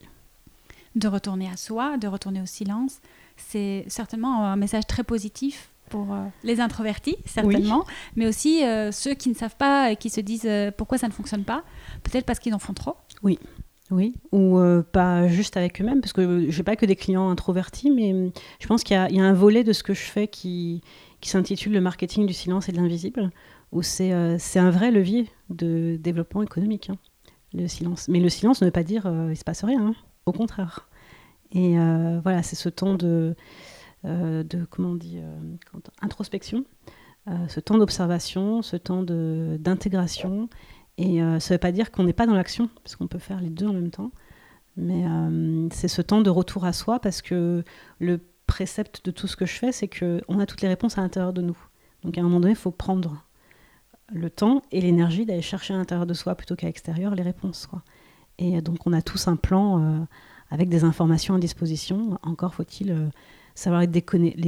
[0.95, 3.01] de retourner à soi, de retourner au silence.
[3.37, 7.85] C'est certainement un message très positif pour euh, les introvertis, certainement,
[8.17, 11.13] mais aussi euh, ceux qui ne savent pas et qui se disent pourquoi ça ne
[11.13, 11.63] fonctionne pas,
[12.03, 12.97] peut-être parce qu'ils en font trop.
[13.23, 13.39] Oui.
[13.91, 14.61] Oui, ou
[14.93, 18.67] pas juste avec eux-mêmes, parce que je n'ai pas que des clients introvertis, mais je
[18.67, 20.83] pense qu'il y, a un volet de ce que je fais qui,
[21.23, 23.31] s'intitule le marketing du silence et de l'invisible,
[23.73, 26.99] où c'est un vrai levier de développement économique, hein,
[27.55, 28.09] le silence.
[28.09, 29.95] Mais le silence ne veut pas dire il ne se passe rien, hein.
[30.27, 30.89] au contraire.
[31.53, 33.35] Et euh, voilà, c'est ce temps de,
[34.05, 35.39] euh, de comment on euh,
[36.01, 36.65] introspection,
[37.49, 40.49] ce temps d'observation, ce temps d'intégration.
[40.99, 43.41] Et ça ne veut pas dire qu'on n'est pas dans l'action, parce qu'on peut faire
[43.41, 44.11] les deux en même temps.
[44.77, 45.05] Mais
[45.71, 47.65] c'est ce temps de retour à soi, parce que
[48.01, 51.03] le précepte de tout ce que je fais, c'est qu'on a toutes les réponses à
[51.03, 51.57] l'intérieur de nous.
[52.03, 53.25] Donc à un moment donné, il faut prendre
[54.11, 57.69] le temps et l'énergie d'aller chercher à l'intérieur de soi plutôt qu'à l'extérieur les réponses.
[58.39, 60.07] Et donc on a tous un plan
[60.51, 62.19] avec des informations à disposition.
[62.23, 63.09] Encore faut-il euh,
[63.55, 63.87] savoir les,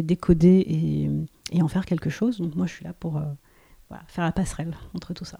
[0.03, 1.11] décoder
[1.53, 2.39] et, en faire quelque chose.
[2.39, 3.25] Donc moi, je suis là pour euh,
[4.07, 5.39] faire la passerelle entre tout ça.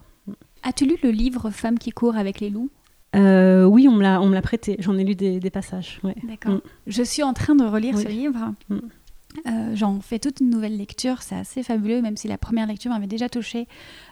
[0.63, 2.69] As-tu lu le livre Femmes qui courent avec les loups?
[3.15, 4.77] Euh, oui, on me l'a prêté.
[4.79, 5.99] J'en ai lu des, passages.
[6.23, 6.53] D'accord.
[6.55, 6.61] Mm.
[6.87, 8.53] Je suis en train de relire ce livre.
[8.69, 9.75] Mm.
[9.75, 11.21] J'en fais toute une nouvelle lecture.
[11.21, 13.67] C'est assez fabuleux, même si la première lecture m'avait déjà touchée.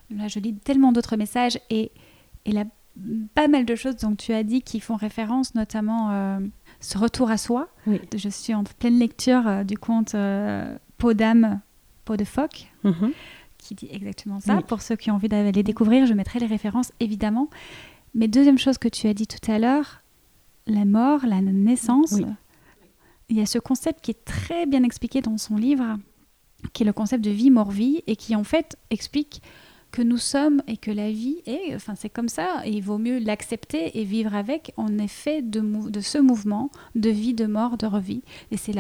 [0.10, 1.92] Là, je lis tellement d'autres messages et,
[2.46, 2.66] et la
[3.36, 6.40] pas mal de choses dont tu as dit qui font référence, notamment euh,
[6.80, 7.70] ce retour à soi.
[7.88, 11.62] Je suis en pleine lecture euh, du conte euh, Peau d'âme,
[12.06, 13.12] peau de phoque, mhm.
[13.70, 14.62] Qui dit exactement ça.
[14.64, 17.50] Pour ceux qui ont envie d'aller découvrir, je mettrai les références évidemment.
[18.16, 20.02] Mais deuxième chose que tu as dit tout à l'heure,
[20.66, 22.16] la mort, la naissance.
[23.30, 26.00] Il y a ce concept qui est très bien expliqué dans son livre,
[26.74, 29.44] qui est le concept de vie-mort-vie, et qui en fait explique
[29.92, 32.98] que nous sommes et que la vie est, enfin c'est comme ça, et il vaut
[32.98, 37.78] mieux l'accepter et vivre avec en effet de, de ce mouvement de vie, de mort,
[37.78, 38.22] de revie.
[38.52, 38.74] Et c'est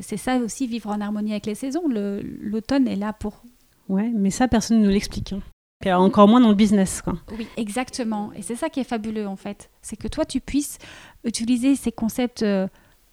[0.00, 1.84] c'est ça aussi vivre en harmonie avec les saisons.
[1.88, 3.42] L'automne est là pour.
[3.88, 5.32] Ouais, mais ça personne ne nous l'explique.
[5.32, 5.96] Hein.
[5.96, 7.02] encore moins dans le business.
[7.02, 7.14] Quoi.
[7.38, 8.32] Oui, exactement.
[8.34, 9.70] Et c'est ça qui est fabuleux en fait.
[9.82, 10.78] C'est que toi tu puisses
[11.24, 12.42] utiliser ces concepts.
[12.42, 12.66] Euh,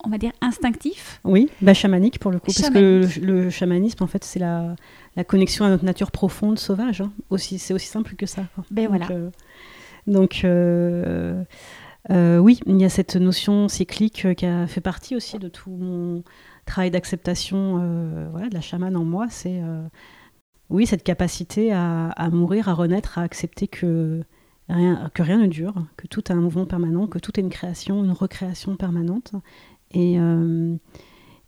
[0.04, 1.20] on va dire instinctifs.
[1.24, 4.76] Oui, bah, chamanique pour le coup, parce que le, chamanisme, en fait, c'est la,
[5.16, 7.02] la connexion à notre nature profonde, sauvage.
[7.02, 7.12] Hein.
[7.30, 8.44] Aussi, c'est aussi simple que ça.
[8.70, 9.12] Ben donc, voilà.
[9.12, 9.30] Euh,
[10.08, 11.44] donc euh,
[12.10, 15.72] euh, oui, il y a cette notion cyclique qui a fait partie aussi de tout
[15.72, 16.24] mon
[16.66, 19.28] travail d'acceptation voilà, de la chamane en moi.
[19.30, 19.62] C'est
[20.72, 24.24] oui cette capacité à, mourir, à renaître, à accepter que
[24.70, 28.12] rien, ne dure, que tout est un mouvement permanent, que tout est une création, une
[28.12, 29.34] recréation permanente.
[29.94, 30.18] Et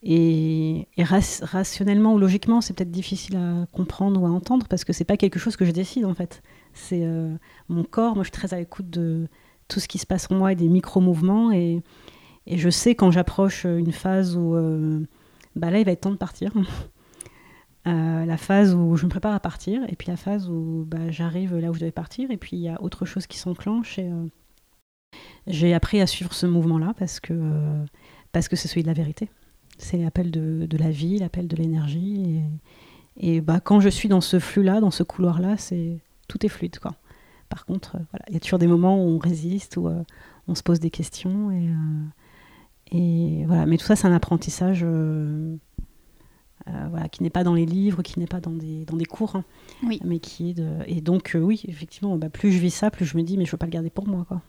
[0.06, 5.06] et, rationnellement ou logiquement, c'est peut-être difficile à comprendre ou à entendre parce que c'est
[5.06, 6.44] pas quelque chose que je décide en fait.
[6.74, 7.34] C'est euh,
[7.70, 8.16] mon corps.
[8.16, 9.28] Moi, je suis très à l'écoute de
[9.70, 11.52] tout ce qui se passe en moi et des micro-mouvements.
[11.54, 11.82] Et,
[12.48, 15.00] et, je sais quand j'approche une phase où euh,
[15.56, 16.52] bah là, il va être temps de partir.
[17.86, 21.10] Euh, la phase où je me prépare à partir et puis la phase où bah,
[21.10, 24.00] j'arrive là où je devais partir et puis il y a autre chose qui s'enclenche
[24.00, 24.10] et
[25.48, 27.34] j'ai appris à suivre ce mouvement là parce que
[28.32, 29.30] parce que c'est celui de la vérité
[29.78, 32.42] c'est l'appel de, la vie, l'appel de l'énergie.
[33.18, 36.80] Et, bah, quand je suis dans ce flux-là, dans ce couloir-là, c'est tout est fluide.
[36.80, 36.96] Quoi.
[37.50, 40.04] Par contre, euh, voilà, il y a toujours des moments où on résiste, où euh,
[40.48, 41.52] on se pose des questions.
[41.52, 43.66] Et, euh, et, voilà.
[43.66, 44.86] Mais tout ça, c'est un apprentissage
[46.90, 49.36] voilà, qui n'est pas dans les livres, qui n'est pas dans des, dans des cours,
[49.36, 49.44] hein,
[49.84, 50.00] Oui.
[50.04, 50.70] mais qui est de...
[50.88, 53.50] Et donc, oui, effectivement, bah, plus je vis ça, plus je me dis, mais je
[53.50, 54.26] ne veux pas le garder pour moi.
[54.28, 54.42] Quoi.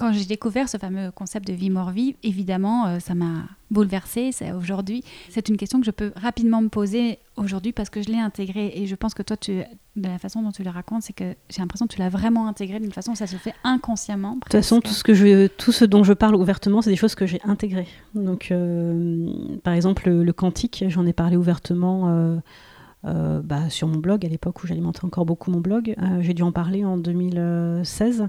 [0.00, 4.30] Quand j'ai découvert ce fameux concept de vie-mort-vie, évidemment, euh, ça m'a bouleversée.
[4.56, 8.18] Aujourd'hui, c'est une question que je peux rapidement me poser aujourd'hui parce que je l'ai
[8.18, 8.72] intégrée.
[8.76, 9.56] Et je pense que toi, tu,
[9.96, 12.48] de la façon dont tu le racontes, c'est que j'ai l'impression que tu l'as vraiment
[12.48, 14.36] intégré d'une façon où ça se fait inconsciemment.
[14.36, 16.96] De toute façon, tout ce, que je, tout ce dont je parle ouvertement, c'est des
[16.96, 17.88] choses que j'ai intégrées.
[18.14, 19.30] Donc, euh,
[19.62, 22.40] par exemple, le, quantique, j'en ai parlé ouvertement.
[23.04, 25.94] Euh, bah, sur mon blog à l'époque où j'alimentais encore beaucoup mon blog.
[26.20, 28.28] j'ai dû en parler en 2016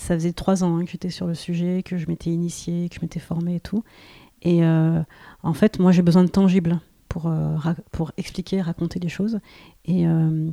[0.00, 2.94] ça faisait trois ans hein, que j'étais sur le sujet, que je m'étais initiée, que
[2.94, 3.84] je m'étais formée et tout.
[4.40, 5.00] Et euh,
[5.42, 7.56] en fait, moi, j'ai besoin de tangible pour, euh,
[8.16, 9.40] expliquer, raconter les choses.
[9.84, 10.50] Et, euh,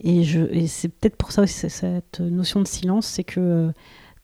[0.00, 3.72] et c'est peut-être pour ça aussi cette notion de silence, c'est que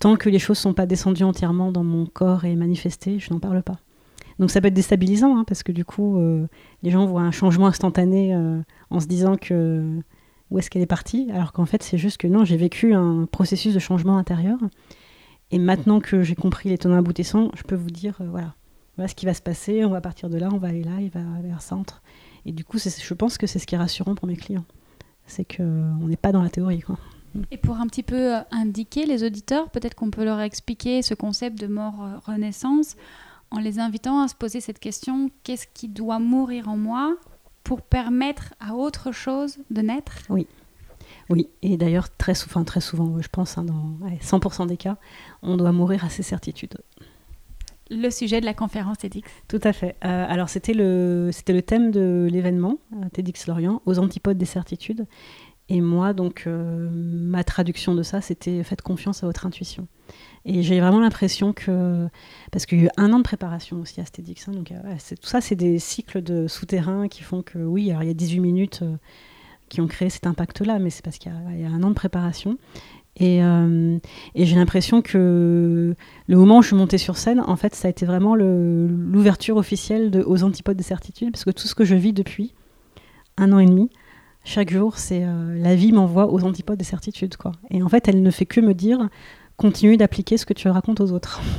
[0.01, 3.33] tant que les choses ne sont pas descendues entièrement dans mon corps et manifestées, je
[3.33, 3.79] n'en parle pas.
[4.41, 6.21] Donc ça peut être déstabilisant, hein, parce que du coup,
[6.83, 8.37] les gens voient un changement instantané
[8.91, 10.01] en se disant que
[10.51, 13.27] où est-ce qu'elle est partie, alors qu'en fait c'est juste que non, j'ai vécu un
[13.27, 14.59] processus de changement intérieur.
[15.51, 18.55] Et maintenant que j'ai compris les tenants aboutissants, je peux vous dire, euh, voilà,
[18.97, 21.01] voilà ce qui va se passer, on va partir de là, on va aller là,
[21.01, 22.03] il va vers centre.
[22.47, 24.65] Et du coup, je pense que c'est ce qui est rassurant pour mes clients.
[25.27, 26.81] C'est qu'on n'est pas dans la théorie.
[26.81, 26.99] Quoi.
[27.51, 31.15] Et pour un petit peu euh, indiquer les auditeurs, peut-être qu'on peut leur expliquer ce
[31.15, 32.97] concept de mort-renaissance
[33.51, 37.17] en les invitant à se poser cette question, qu'est-ce qui doit mourir en moi?
[37.65, 40.19] Pour permettre à autre chose de naître?
[40.29, 40.47] Oui.
[41.31, 44.97] Oui, et d'ailleurs, très, souvent, très souvent, je pense, hein, dans 100% des cas,
[45.43, 46.77] on doit mourir à ses certitudes.
[47.91, 49.31] Le sujet de la conférence TEDx.
[49.47, 49.97] Tout à fait.
[50.05, 54.47] Euh, alors, c'était le, c'était le thème de l'événement, euh, TEDx Lorient, aux antipodes des
[54.47, 55.07] certitudes.
[55.71, 59.89] Et moi, donc, euh, ma traduction de ça, c'était faites confiance à votre intuition.
[60.45, 62.07] Et j'ai vraiment l'impression que.
[62.53, 64.47] Parce qu'il y a eu un an de préparation aussi à Stedix.
[64.47, 68.03] Hein, donc, euh, tout ça, c'est des cycles de souterrains qui font que, oui, alors
[68.03, 68.97] il y a 18 minutes euh,
[69.71, 72.59] qui ont créé cet impact-là, mais c'est parce qu'il y, a un an de préparation.
[73.17, 73.41] Et,
[74.35, 75.95] j'ai l'impression que
[76.27, 79.57] le moment où je suis montée sur scène, en fait, ça a été vraiment l'ouverture
[79.57, 82.53] officielle aux antipodes des certitudes, parce que tout ce que je vis depuis
[83.37, 83.89] un an et demi,
[84.45, 87.37] chaque jour, c'est la vie m'envoie aux antipodes des certitudes.
[87.37, 87.53] Quoi.
[87.71, 89.09] Et en fait, elle ne fait que me dire
[89.57, 91.41] continue d'appliquer ce que tu racontes aux autres.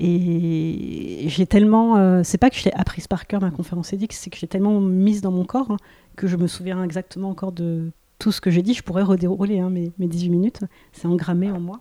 [0.00, 1.96] Et j'ai tellement.
[1.96, 4.46] Euh, c'est pas que je l'ai apprise par cœur, ma conférence édite, c'est que j'ai
[4.46, 5.76] tellement mise dans mon corps hein,
[6.14, 7.90] que je me souviens exactement encore de
[8.20, 8.74] tout ce que j'ai dit.
[8.74, 10.60] Je pourrais redérouler hein, mes, mes 18 minutes.
[10.92, 11.78] C'est engrammé en moi.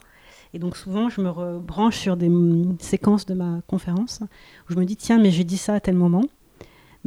[0.55, 2.31] Et donc souvent, je me rebranche sur des
[2.79, 4.21] séquences de ma conférence
[4.67, 6.23] où je me dis tiens, mais j'ai dit ça à tel moment.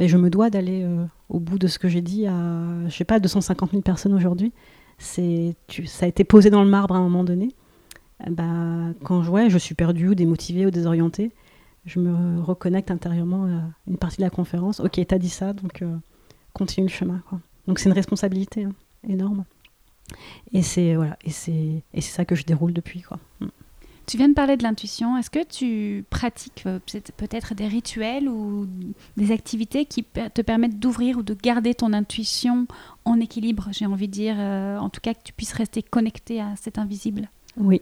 [0.01, 2.33] Mais je me dois d'aller euh, au bout de ce que j'ai dit à,
[2.87, 4.51] je sais pas, 250 000 personnes aujourd'hui.
[4.97, 7.55] C'est, ça a été posé dans le marbre à un moment donné
[8.27, 11.31] bah, quand je, je suis perdue ou démotivée ou désorientée,
[11.85, 14.79] je me reconnecte intérieurement à une partie de la conférence.
[14.79, 15.95] Ok, t'as dit ça, donc euh,
[16.53, 17.21] continue le chemin.
[17.67, 18.73] Donc c'est une responsabilité hein,
[19.07, 19.45] énorme.
[20.51, 23.19] Et c'est voilà, et c'est ça que je déroule depuis quoi.
[24.07, 25.17] Tu viens de parler de l'intuition.
[25.17, 26.79] Est-ce que tu pratiques euh,
[27.17, 28.67] peut-être des rituels ou
[29.15, 32.67] des activités qui te permettent d'ouvrir ou de garder ton intuition
[33.05, 36.41] en équilibre J'ai envie de dire, euh, en tout cas, que tu puisses rester connecté
[36.41, 37.29] à cet invisible?
[37.57, 37.81] Oui,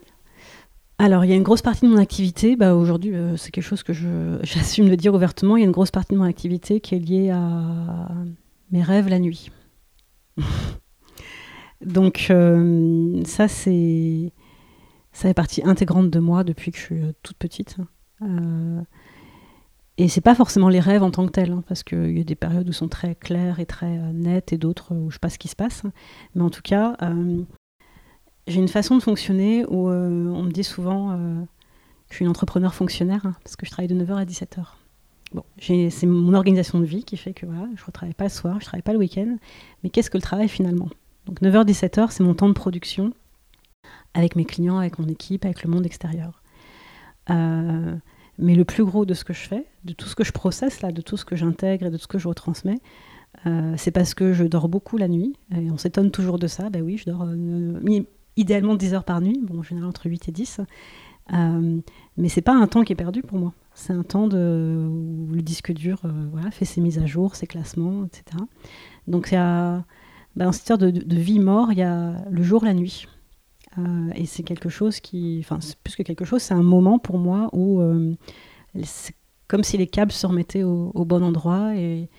[1.01, 3.63] alors, il y a une grosse partie de mon activité, bah, aujourd'hui, euh, c'est quelque
[3.63, 3.93] chose que
[4.43, 6.99] j'assume de dire ouvertement, il y a une grosse partie de mon activité qui est
[6.99, 8.09] liée à
[8.71, 9.49] mes rêves la nuit.
[11.85, 12.33] Donc,
[13.25, 14.33] ça, c'est.
[15.11, 17.77] Ça fait partie intégrante de moi depuis que je suis euh, toute petite.
[18.21, 18.81] Euh,
[19.97, 22.23] et c'est pas forcément les rêves en tant que tels, hein, parce qu'il y a
[22.23, 25.29] des périodes où sont très claires et très nettes, et d'autres où je sais pas
[25.29, 25.83] ce qui se passe.
[26.35, 26.95] Mais en tout cas,
[28.49, 31.41] j'ai une façon de fonctionner où euh, on me dit souvent euh,
[32.07, 34.63] que je suis une entrepreneur fonctionnaire hein, parce que je travaille de 9h à 17h.
[35.33, 38.31] Bon, c'est mon organisation de vie qui fait que voilà, je ne travaille pas le
[38.31, 39.37] soir, je ne travaille pas le week-end.
[39.83, 40.89] Mais qu'est-ce que le travail finalement?
[41.27, 43.13] Donc 9h-17h, c'est mon temps de production
[44.13, 46.41] avec mes clients, avec mon équipe, avec le monde extérieur.
[47.29, 47.95] Euh,
[48.37, 50.81] mais le plus gros de ce que je fais, de tout ce que je processe
[50.81, 52.79] là, de tout ce que j'intègre et de ce que je retransmets,
[53.77, 55.33] c'est parce que je dors beaucoup la nuit.
[55.55, 56.69] Et on s'étonne toujours de ça.
[56.69, 57.25] Ben oui, je dors
[58.39, 60.61] idéalement 10 heures par nuit, bon, en général entre 8 et 10.
[61.33, 61.79] Euh,
[62.17, 63.53] mais c'est pas un temps qui est perdu pour moi.
[63.73, 68.05] C'est un temps où le disque dur euh, fait ses mises à jour, ses classements,
[68.05, 68.43] etc.
[69.07, 69.83] Donc il y a,
[70.35, 73.07] bah, dans cette histoire de, vie-mort, il y a le jour, la nuit.
[73.77, 77.17] Euh, et c'est quelque chose qui, enfin, plus que quelque chose, c'est un moment pour
[77.17, 78.15] moi où euh,
[78.83, 79.15] c'est
[79.47, 82.09] comme si les câbles se remettaient au, bon endroit et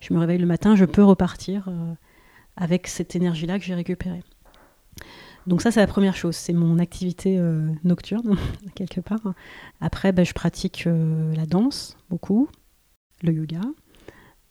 [0.00, 1.68] je me réveille le matin, je peux repartir
[2.56, 4.24] avec cette énergie-là que j'ai récupérée.
[5.46, 8.36] Donc ça, c'est la première chose, c'est mon activité euh, nocturne,
[8.74, 9.34] quelque part.
[9.80, 12.48] Après, ben, je pratique euh, la danse, beaucoup,
[13.22, 13.62] le yoga.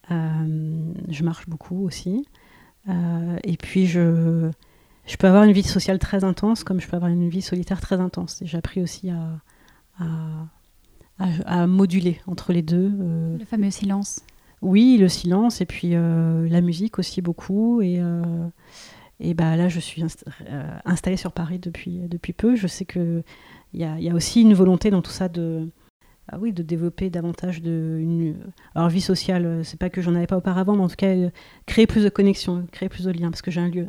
[0.09, 2.27] je marche beaucoup aussi.
[2.87, 4.49] et puis, je,
[5.09, 7.81] je peux avoir une vie sociale très intense, comme je peux avoir une vie solitaire
[7.81, 8.39] très intense.
[8.43, 9.41] J'ai appris aussi à,
[11.17, 12.91] à, moduler entre les deux.
[13.39, 14.21] Le fameux silence.
[14.61, 17.81] Oui, le silence, et puis la musique aussi beaucoup.
[17.81, 17.99] Et,
[19.19, 20.05] et bah, là, je suis
[20.85, 22.55] installée sur Paris depuis, depuis peu.
[22.55, 23.23] Je sais qu'il
[23.73, 25.67] y a, y a aussi une volonté dans tout ça de,
[26.31, 28.35] ah oui, de développer davantage de une
[28.75, 29.45] alors vie sociale.
[29.45, 31.29] Euh, c'est pas que j'en avais pas auparavant, mais en tout cas euh,
[31.65, 33.87] créer plus de connexions, créer plus de liens, parce que j'ai un lieu,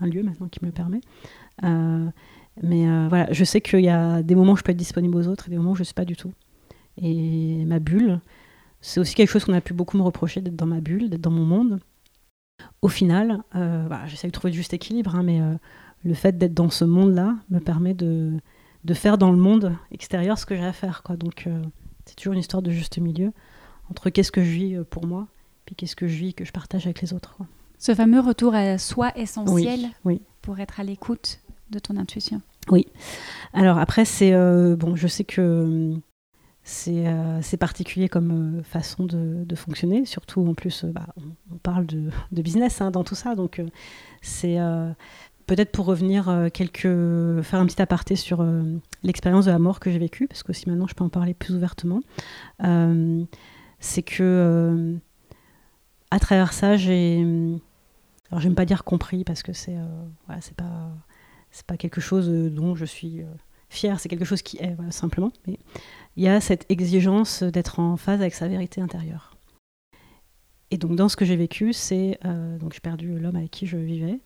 [0.00, 1.00] un lieu maintenant qui me le permet.
[1.62, 2.06] Euh,
[2.62, 5.26] mais voilà, je sais qu'il y a des moments où je peux être disponible aux
[5.26, 6.32] autres et des moments où je ne suis pas du tout.
[7.02, 8.20] Et ma bulle,
[8.80, 11.20] c'est aussi quelque chose qu'on a pu beaucoup me reprocher d'être dans ma bulle, d'être
[11.20, 11.80] dans mon monde.
[12.80, 15.40] Au final, voilà, j'essaie de trouver le juste équilibre, hein, mais
[16.04, 18.38] le fait d'être dans ce monde-là me permet de,
[18.84, 21.02] de faire dans le monde extérieur ce que j'ai à faire.
[21.02, 21.16] Quoi.
[21.16, 21.62] Donc euh,
[22.04, 23.32] c'est toujours une histoire de juste milieu
[23.90, 25.26] entre qu'est-ce que je vis euh, pour moi,
[25.66, 27.36] puis qu'est-ce que je vis que je partage avec les autres.
[27.78, 32.40] Ce fameux retour à soi essentiel oui, pour être à l'écoute de ton intuition.
[32.70, 32.86] Oui.
[33.52, 35.94] Alors après, c'est euh, bon, je sais que
[36.62, 41.06] c'est particulier comme façon de, fonctionner, surtout en plus, bah,
[41.52, 43.60] on, parle de, business hein, dans tout ça, donc
[44.22, 44.58] c'est
[45.46, 46.82] Peut-être pour revenir euh, quelques,
[47.42, 48.62] faire un petit aparté sur euh,
[49.02, 51.34] l'expérience de la mort que j'ai vécue, parce que si maintenant je peux en parler
[51.34, 52.00] plus ouvertement,
[52.62, 53.22] euh,
[53.78, 54.96] c'est que
[56.10, 57.20] à travers ça, j'ai,
[58.30, 59.76] alors j'aime pas dire compris parce que c'est,
[60.26, 60.90] voilà, c'est pas,
[61.50, 63.20] c'est pas quelque chose dont je suis
[63.68, 65.32] fière, c'est quelque chose qui est simplement.
[65.46, 65.58] Mais
[66.16, 69.36] il y a cette exigence d'être en phase avec sa vérité intérieure.
[70.70, 73.76] Et donc dans ce que j'ai vécu, c'est donc j'ai perdu l'homme avec qui je
[73.76, 74.20] vivais.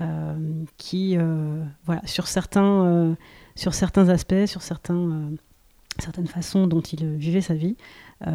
[0.00, 3.14] Euh, qui, euh, voilà, sur certains, euh,
[3.56, 5.32] sur certains aspects, sur certains,
[5.98, 7.76] certaines façons dont il vivait sa vie,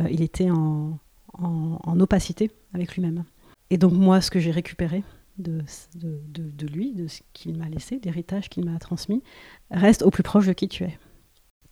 [0.10, 0.98] il était en,
[1.34, 3.24] en, opacité avec lui-même.
[3.70, 5.04] Et donc moi, ce que j'ai récupéré
[5.38, 5.64] de,
[5.96, 9.24] de, de, lui, de ce qu'il m'a laissé, d'héritage qu'il m'a transmis,
[9.72, 10.98] reste au plus proche de qui tu es.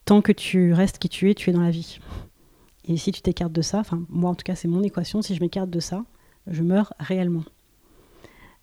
[0.06, 2.00] Tant que tu restes qui tu es, tu es dans la vie.
[2.86, 5.36] Et si tu t'écartes de ça, enfin moi en tout cas c'est mon équation, si
[5.36, 6.06] je m'écarte de ça,
[6.48, 7.43] je meurs réellement.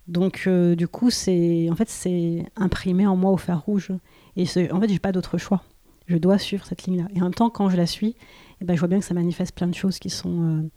[0.07, 3.93] Donc, euh, du coup, c'est en fait, c'est imprimé en moi au fer rouge.
[4.37, 5.63] Et en fait, j'ai pas d'autre choix.
[6.07, 7.09] Je dois suivre cette ligne-là.
[7.15, 8.17] Et en même temps, quand je la suis,
[8.61, 10.71] eh ben, je vois bien que ça manifeste plein de choses qui sont euh,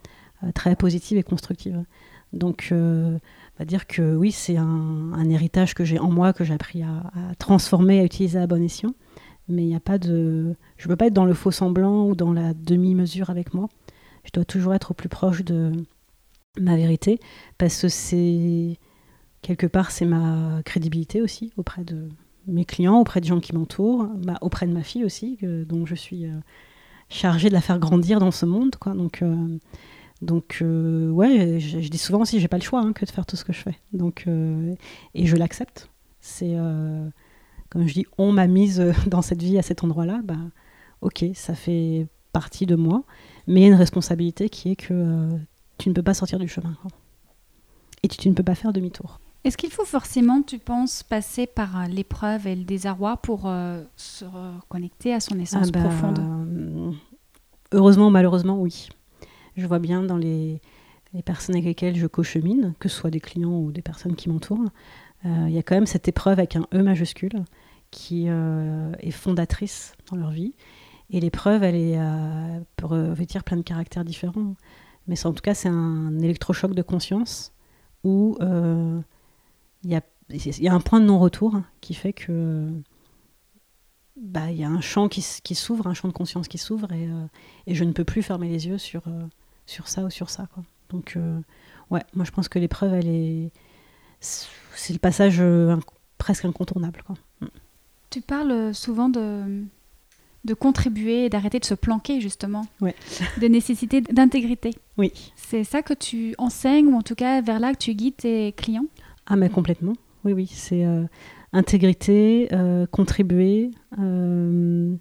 [0.43, 1.83] euh, très positives et constructives.
[2.31, 3.19] Donc, on
[3.59, 7.03] va dire que oui, c'est un, héritage que j'ai en moi, que j'ai appris à,
[7.37, 8.95] transformer, à utiliser à bon escient.
[9.49, 10.55] Mais il n'y a pas de.
[10.77, 13.69] Je ne peux pas être dans le faux semblant ou dans la demi-mesure avec moi.
[14.23, 15.71] Je dois toujours être au plus proche de
[16.59, 17.19] ma vérité
[17.57, 18.79] parce que c'est
[19.43, 22.09] quelque part, c'est ma crédibilité aussi auprès de
[22.47, 24.07] mes clients, auprès des gens qui m'entourent,
[24.41, 26.39] auprès de ma fille aussi, dont je suis euh,
[27.09, 28.75] chargée de la faire grandir dans ce monde.
[28.77, 28.93] Quoi.
[28.93, 29.57] Donc, euh,
[30.21, 33.25] donc euh, ouais, je, dis souvent aussi, j'ai pas le choix hein, que de faire
[33.25, 33.77] tout ce que je fais.
[33.91, 34.25] Donc,
[35.13, 35.89] et je l'accepte.
[36.19, 36.55] C'est,
[37.69, 40.21] comme je dis, on m'a mise dans cette vie à cet endroit-là.
[40.23, 40.37] Bah,
[41.01, 43.03] ok, ça fait partie de moi,
[43.45, 45.29] mais il y a une responsabilité qui est que
[45.77, 46.75] tu ne peux pas sortir du chemin.
[48.01, 49.19] Et tu ne peux pas faire demi-tour.
[49.43, 53.83] Est-ce qu'il faut forcément, tu penses, passer par euh, l'épreuve et le désarroi pour euh,
[53.97, 56.95] se reconnecter à son essence ah bah, profonde?
[57.73, 58.87] Heureusement ou malheureusement, oui.
[59.57, 60.61] Je vois bien dans les,
[61.25, 64.69] personnes avec lesquelles je co-chemine, que ce soit des clients ou des personnes qui m'entourent,
[65.25, 67.43] euh, il y a quand même cette épreuve avec un E majuscule
[67.91, 70.55] qui est fondatrice dans leur vie.
[71.11, 71.99] Et l'épreuve, elle est,
[72.75, 74.55] peut revêtir plein de caractères différents.
[75.07, 77.53] Mais en tout cas, c'est un électrochoc de conscience
[78.03, 78.35] où
[79.83, 82.69] il y a, y a, un point de non-retour qui fait que
[84.15, 86.91] bah, il y a un champ qui, qui s'ouvre, un champ de conscience qui s'ouvre
[86.91, 87.25] et, euh,
[87.67, 89.23] et, je ne peux plus fermer les yeux sur, euh,
[89.65, 90.47] sur ça ou sur ça.
[90.53, 90.63] Quoi.
[90.89, 91.39] Donc, euh,
[91.89, 93.51] ouais, moi je pense que l'épreuve, elle est.
[94.19, 95.43] C'est le passage
[96.17, 97.03] presque incontournable.
[97.05, 97.15] Quoi.
[97.41, 97.47] Mm.
[98.09, 99.63] Tu parles souvent de,
[100.45, 102.65] de contribuer et d'arrêter de se planquer, justement.
[102.81, 102.95] Ouais.
[103.41, 104.71] De nécessité d'intégrité.
[104.97, 105.11] Oui.
[105.35, 108.51] C'est ça que tu enseignes, ou en tout cas vers là que tu guides tes
[108.53, 108.85] clients?
[109.27, 109.93] Ah, mais complètement.
[110.25, 110.49] Oui, oui.
[110.51, 111.05] C'est euh,
[111.53, 113.71] intégrité, euh, contribuer.
[113.99, 114.95] Euh,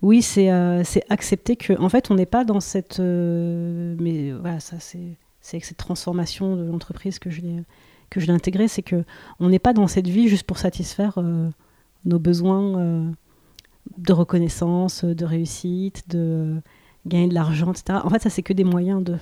[0.00, 0.48] oui, c'est
[1.08, 2.98] accepter que, en fait, on n'est pas dans cette.
[2.98, 7.62] mais voilà, ça, c'est cette transformation de l'entreprise que je l'ai
[8.10, 9.04] que je l'ai intégré, c'est que
[9.40, 11.18] on n'est pas dans cette vie juste pour satisfaire
[12.04, 13.14] nos besoins
[13.96, 16.60] de reconnaissance, de réussite, de
[17.06, 18.00] gagner de l'argent, etc.
[18.04, 19.16] En fait, ça c'est que des moyens de.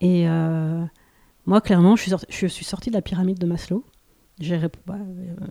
[0.00, 0.26] Et
[1.48, 2.02] moi, clairement, je
[2.46, 3.82] suis, sortie, de la pyramide de Maslow.
[4.86, 4.98] Bah,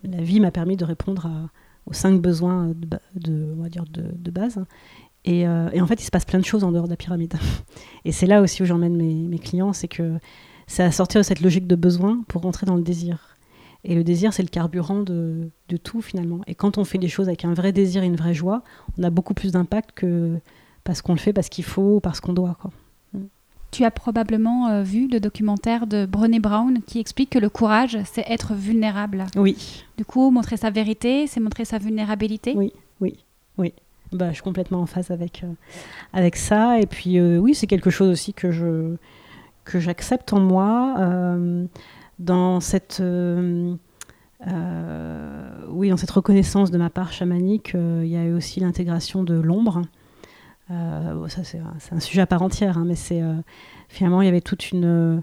[0.04, 1.28] la vie m'a permis de répondre
[1.86, 2.72] aux cinq besoins
[3.16, 4.64] de, on va dire de, base.
[5.24, 7.34] Et, en fait, il se passe plein de choses en dehors de la pyramide.
[8.04, 10.18] Et c'est là aussi où j'emmène mes, clients, c'est que
[10.68, 13.36] c'est à sortir de cette logique de besoin pour rentrer dans le désir.
[13.82, 15.50] Et le désir, c'est le carburant de,
[15.82, 16.42] tout finalement.
[16.46, 18.62] Et quand on fait des choses avec un vrai désir et une vraie joie,
[18.98, 20.38] on a beaucoup plus d'impact que
[20.84, 22.56] parce qu'on le fait parce qu'il faut parce qu'on doit.
[23.70, 27.98] Tu as probablement euh, vu le documentaire de Brené Brown qui explique que le courage,
[28.10, 29.26] c'est être vulnérable.
[29.36, 29.84] Oui.
[29.98, 32.54] Du coup, montrer sa vérité, c'est montrer sa vulnérabilité?
[32.56, 33.18] Oui, oui,
[33.58, 33.74] oui.
[34.12, 35.52] Bah, je suis complètement en phase avec, euh,
[36.14, 36.80] avec ça.
[36.80, 38.96] Et puis, euh, oui, c'est quelque chose aussi que je
[39.64, 40.94] que j'accepte en moi
[42.18, 43.02] dans cette
[45.70, 47.74] oui dans cette reconnaissance de ma part chamanique.
[47.74, 49.82] Il y a eu aussi l'intégration de l'ombre
[50.70, 51.60] euh, c'est
[51.92, 53.34] un, sujet à part entière, hein, mais euh,
[53.88, 55.22] finalement, il y avait toute une,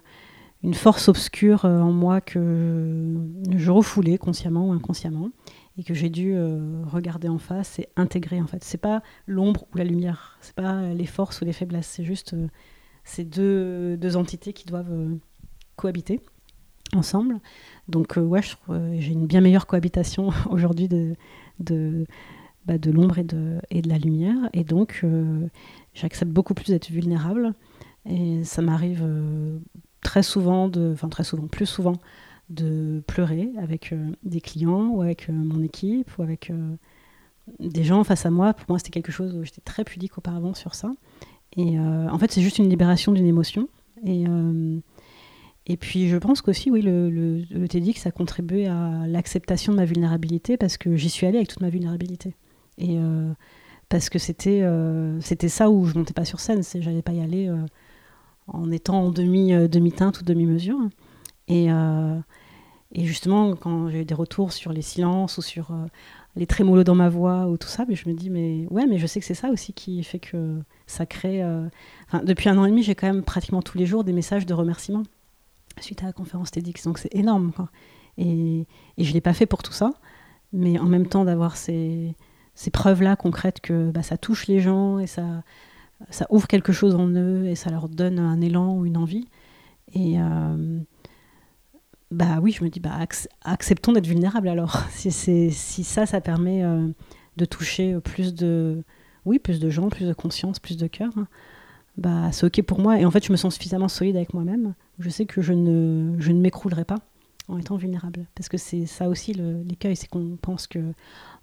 [0.63, 3.15] une force obscure euh, en moi que
[3.55, 5.29] je refoulais consciemment ou inconsciemment
[5.77, 6.37] et que j'ai dû
[6.85, 8.63] regarder en face et intégrer en fait.
[8.63, 12.33] C'est pas l'ombre ou la lumière, c'est pas les forces ou les faiblesses, c'est juste
[13.03, 14.95] ces deux, entités qui doivent
[15.75, 16.21] cohabiter
[16.93, 17.39] ensemble.
[17.89, 18.39] Donc ouais,
[18.69, 22.05] j'ai une bien meilleure cohabitation aujourd'hui de,
[22.65, 24.49] bah, de l'ombre et de, la lumière.
[24.53, 25.47] Et donc, euh,
[25.93, 27.53] j'accepte beaucoup plus d'être vulnérable.
[28.09, 29.59] Et ça m'arrive euh,
[30.01, 31.93] très souvent, de, enfin très souvent, plus souvent,
[32.49, 36.51] de pleurer avec euh, des clients ou avec mon équipe ou avec
[37.59, 38.53] des gens face à moi.
[38.55, 40.91] Pour moi, c'était quelque chose où j'étais très pudique auparavant sur ça.
[41.57, 43.69] Et en fait, c'est juste une libération d'une émotion.
[44.05, 44.25] Et,
[45.67, 49.77] et puis, je pense qu'aussi, oui, le, le, le TEDx a contribué à l'acceptation de
[49.77, 52.35] ma vulnérabilité parce que j'y suis allée avec toute ma vulnérabilité.
[52.77, 53.31] Et euh,
[53.89, 57.13] parce que c'était euh, c'était ça où je montais pas sur scène, c'est j'allais pas
[57.13, 57.65] y aller euh,
[58.47, 60.77] en étant en demi demi teinte ou demi mesure.
[61.47, 65.73] Et justement, quand j'ai eu des retours sur les silences ou sur
[66.37, 68.99] les trémolos dans ma voix ou tout ça, mais je me dis, mais ouais, mais
[68.99, 71.43] je sais que c'est ça aussi qui fait que ça crée.
[72.23, 74.53] Depuis un an et demi, j'ai quand même pratiquement tous les jours des messages de
[74.53, 75.03] remerciement
[75.81, 77.51] suite à la conférence TEDx, donc c'est énorme.
[78.17, 78.65] Et,
[78.97, 79.91] et je ne l'ai pas fait pour tout ça,
[80.53, 82.15] mais en même temps d'avoir ces,
[82.55, 85.43] ces preuves-là concrètes que bah, ça touche les gens et ça,
[86.09, 89.27] ça ouvre quelque chose en eux et ça leur donne un élan ou une envie.
[89.93, 90.79] Et euh,
[92.11, 92.97] bah oui, je me dis, bah,
[93.43, 94.83] acceptons d'être vulnérables alors.
[94.91, 96.87] si, ça, ça permet euh,
[97.37, 98.83] de toucher plus de,
[99.25, 101.27] oui, plus de gens, plus de conscience, plus de cœur, hein,
[101.97, 102.99] bah, c'est OK pour moi.
[102.99, 104.75] Et en fait, je me sens suffisamment solide avec moi-même.
[104.99, 106.99] Je sais que je ne, je ne m'écroulerai pas
[107.47, 108.25] en étant vulnérable.
[108.35, 110.93] Parce que c'est ça aussi l'écueil, c'est qu'on pense que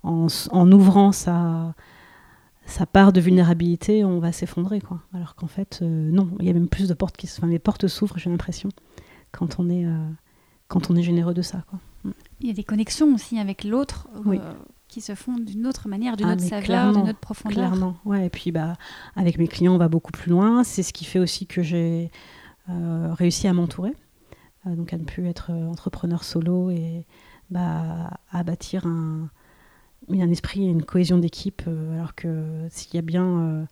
[0.02, 1.74] en, ouvrant sa,
[2.66, 4.80] sa part de vulnérabilité, on va s'effondrer.
[4.80, 5.00] quoi.
[5.14, 7.38] Alors qu'en fait, euh, non, il y a même plus de portes qui se...
[7.38, 8.68] Enfin, les portes s'ouvrent, j'ai l'impression,
[9.30, 10.08] quand, on est, euh,
[10.68, 11.64] quand on est généreux de ça.
[11.68, 11.78] Quoi.
[12.40, 14.38] Il y a des connexions aussi avec l'autre euh,
[14.88, 17.70] qui se font d'une autre manière, d'une ah, autre saveur, d'une autre profondeur.
[17.70, 18.26] Clairement, ouais.
[18.26, 18.76] Et puis, bah,
[19.14, 20.64] avec mes clients, on va beaucoup plus loin.
[20.64, 22.10] C'est ce qui fait aussi que j'ai
[22.66, 23.92] réussi à m'entourer.
[24.64, 27.06] Donc, à ne plus être entrepreneur solo et
[27.50, 29.28] bah, à bâtir un
[30.10, 33.64] un esprit, une cohésion d'équipe, euh, alors que s'il y a bien euh,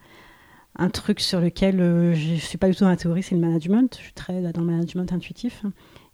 [0.76, 3.34] un truc sur lequel euh, je ne suis pas du tout dans la théorie, c'est
[3.34, 3.96] le management.
[3.96, 5.64] Je suis très dans le management intuitif.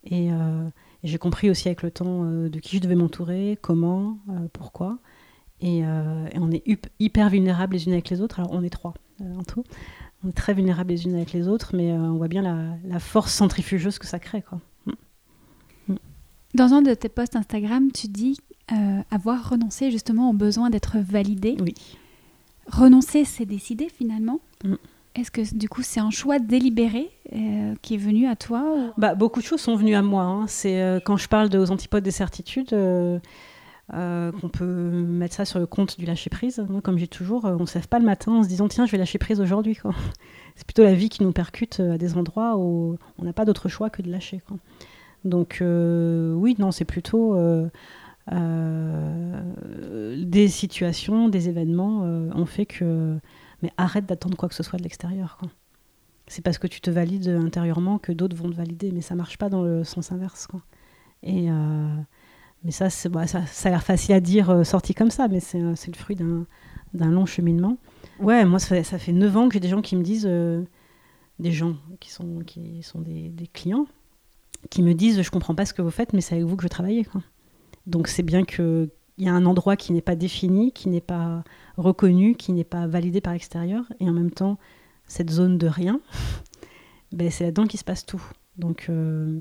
[0.05, 0.31] Et,
[1.05, 4.19] j'ai compris aussi avec le temps de qui je devais m'entourer, comment,
[4.53, 4.99] pourquoi.
[5.61, 6.65] Et, on est
[6.99, 8.41] hyper vulnérables les unes avec les autres.
[8.41, 9.65] Alors on est trois en tout.
[10.25, 13.33] On est très vulnérables les unes avec les autres, mais on voit bien la, force
[13.33, 14.43] centrifugeuse que ça crée.
[14.43, 14.61] Quoi.
[14.87, 14.93] Mm.
[15.89, 15.97] Mm.
[16.55, 18.39] Dans un de tes posts Instagram, tu dis
[18.73, 21.57] euh, avoir renoncé justement au besoin d'être validé.
[21.61, 21.75] Oui.
[22.67, 24.41] Renoncer, c'est décider finalement.
[24.65, 24.75] Mm.
[25.15, 29.15] Est-ce que du coup c'est un choix délibéré euh, qui est venu à toi bah,
[29.15, 30.23] Beaucoup de choses sont venues à moi.
[30.25, 30.47] Hein.
[30.47, 32.75] C'est euh, quand je parle de, aux antipodes des certitudes
[33.93, 36.65] qu'on peut mettre ça sur le compte du lâcher prise.
[36.69, 38.93] Moi, comme j'ai toujours, on ne se pas le matin en se disant tiens je
[38.93, 39.79] vais lâcher prise aujourd'hui.
[40.57, 43.69] C'est plutôt la vie qui nous percute à des endroits où on n'a pas d'autre
[43.69, 44.43] choix que de lâcher.
[45.25, 47.37] Donc oui, non, c'est plutôt
[48.33, 49.41] euh,
[50.17, 53.19] des situations, des événements euh, ont fait que.
[53.63, 55.39] Mais arrête d'attendre quoi que ce soit de l'extérieur.
[56.27, 59.39] C'est parce que tu te valides intérieurement que d'autres vont te valider, mais ça marche
[59.39, 60.49] pas dans le sens inverse.
[61.23, 61.97] Et, euh,
[62.67, 65.61] mais ça, bah, ça, ça, a l'air facile à dire sorti comme ça, mais c'est,
[65.61, 66.47] le fruit d'un,
[66.93, 67.79] long cheminement.
[68.19, 70.29] Ouais, moi, ça fait, ça fait 9 ans que j'ai des gens qui me disent,
[71.39, 73.87] des gens qui sont, qui sont des, clients,
[74.71, 76.63] qui me disent Je comprends pas ce que vous faites, mais c'est avec vous que
[76.65, 77.05] je travaille.
[77.05, 77.23] Quoi.
[77.87, 81.45] Donc c'est bien qu'il y a un endroit qui n'est pas défini, qui n'est pas
[81.77, 84.59] reconnu, qui n'est pas validé par l'extérieur, et en même temps,
[85.07, 86.01] cette zone de rien,
[87.13, 88.23] ben, c'est là-dedans qu'il se passe tout.
[88.57, 89.41] Donc euh,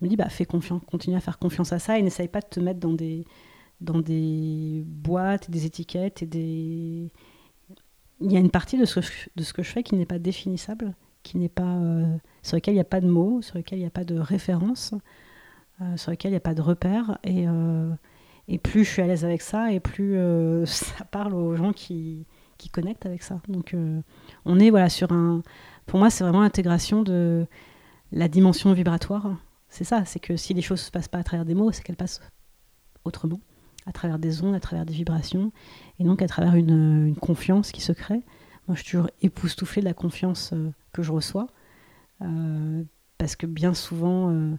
[0.00, 2.46] me dis, bah, fais confiance, continue à faire confiance à ça et n'essaye pas de
[2.46, 3.24] te mettre dans des,
[3.80, 7.10] dans des boîtes, des étiquettes et des,
[8.20, 9.00] il y a une partie de ce,
[9.36, 11.78] de ce que je fais qui n'est pas définissable, qui n'est pas,
[12.42, 14.18] sur lequel il n'y a pas de mots, sur lequel il n'y a pas de
[14.18, 14.94] référence,
[15.96, 17.18] sur lequel il n'y a pas de repères.
[17.24, 17.46] Et,
[18.48, 20.16] et plus je suis à l'aise avec ça, et plus
[20.66, 22.26] ça parle aux gens qui,
[22.58, 23.40] qui connectent avec ça.
[23.48, 23.74] Donc
[24.44, 25.42] on est voilà, sur un...
[25.84, 27.46] Pour moi, c'est vraiment l'intégration de
[28.12, 29.36] la dimension vibratoire.
[29.76, 31.70] C'est ça, c'est que si les choses ne se passent pas à travers des mots,
[31.70, 32.22] c'est qu'elles passent
[33.04, 33.40] autrement,
[33.84, 35.52] à travers des ondes, à travers des vibrations,
[35.98, 38.22] et donc à travers une, confiance qui se crée.
[38.68, 41.48] Moi, je suis toujours époustouflée de la confiance euh, que je reçois,
[42.22, 42.84] euh,
[43.18, 44.54] parce que bien souvent, euh,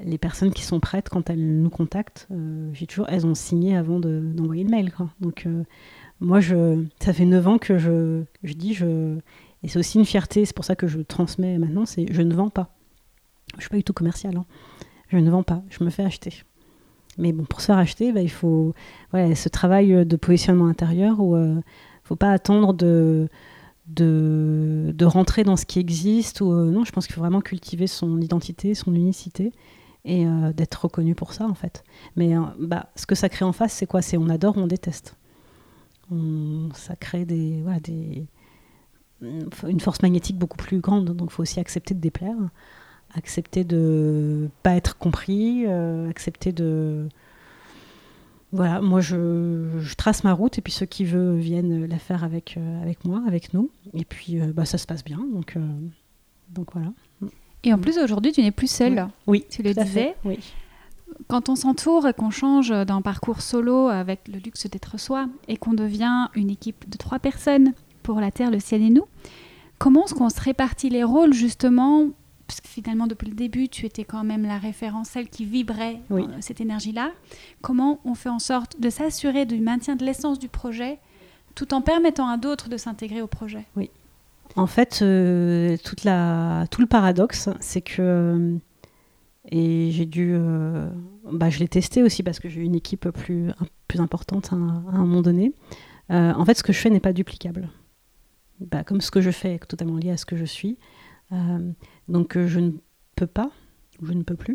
[0.00, 2.28] les personnes qui sont prêtes, quand elles nous contactent,
[2.74, 4.92] j'ai toujours, elles ont signé avant d'envoyer le mail.
[5.20, 5.48] Donc,
[6.20, 8.76] moi, ça fait 9 ans que je, dis,
[9.62, 12.34] et c'est aussi une fierté, c'est pour ça que je transmets maintenant, c'est je ne
[12.34, 12.74] vends pas.
[13.56, 14.36] Je suis pas du tout commercial.
[14.36, 14.44] Hein.
[15.08, 16.42] Je ne vends pas, je me fais acheter.
[17.18, 18.74] Mais bon, pour se faire acheter, bah, il faut
[19.12, 21.62] ce travail de positionnement intérieur où il euh, ne
[22.04, 23.28] faut pas attendre de,
[25.02, 26.40] rentrer dans ce qui existe.
[26.40, 29.52] Euh, non, je pense qu'il faut vraiment cultiver son identité, son unicité
[30.04, 31.84] et euh, d'être reconnu pour ça en fait.
[32.16, 34.00] Mais bah, ce que ça crée en face, c'est quoi?
[34.00, 35.16] C'est on adore on déteste.
[36.74, 38.26] ça crée des, voilà, des,
[39.20, 41.14] une force magnétique beaucoup plus grande.
[41.14, 42.36] Donc il faut aussi accepter de déplaire,
[43.14, 47.08] accepter de pas être compris, euh, accepter de...
[48.54, 52.56] Voilà, moi je, trace ma route et puis ceux qui veulent viennent la faire avec,
[52.58, 53.70] euh, avec moi, avec nous.
[53.94, 55.20] Et puis euh, bah, ça se passe bien.
[55.32, 55.56] Donc,
[56.50, 56.92] donc voilà.
[57.64, 59.08] Et en plus aujourd'hui tu n'es plus seule.
[59.26, 59.46] Oui.
[59.48, 60.16] Tu le disais.
[60.24, 60.38] Oui.
[61.28, 65.56] Quand on s'entoure et qu'on change d'un parcours solo avec le luxe d'être soi et
[65.56, 69.06] qu'on devient une équipe de trois personnes pour la Terre, le ciel et nous.
[69.78, 72.08] Comment est-ce qu'on se répartit les rôles justement
[72.52, 76.02] parce que finalement, depuis le début, tu étais quand même la référence, celle qui vibrait
[76.10, 77.10] euh, cette énergie-là.
[77.62, 80.98] Comment on fait en sorte de s'assurer du maintien de l'essence du projet
[81.54, 83.64] tout en permettant à d'autres de s'intégrer au projet?
[83.74, 83.88] Oui.
[84.54, 88.02] En fait, euh, toute la, tout le paradoxe, c'est que.
[88.02, 88.56] Euh,
[89.50, 90.36] et j'ai dû.
[91.32, 93.50] bah, je l'ai testé aussi parce que j'ai eu une équipe plus,
[93.88, 95.54] plus importante à, à un moment donné.
[96.10, 97.70] en fait, ce que je fais n'est pas duplicable.
[98.60, 100.76] Bah, comme ce que je fais est totalement lié à ce que je suis.
[101.32, 101.72] Euh,
[102.12, 102.72] donc euh, je ne
[103.16, 103.50] peux pas,
[104.02, 104.54] je ne peux plus,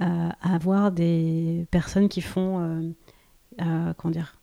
[0.00, 2.94] euh, avoir des personnes qui font,
[3.58, 4.40] comment dire,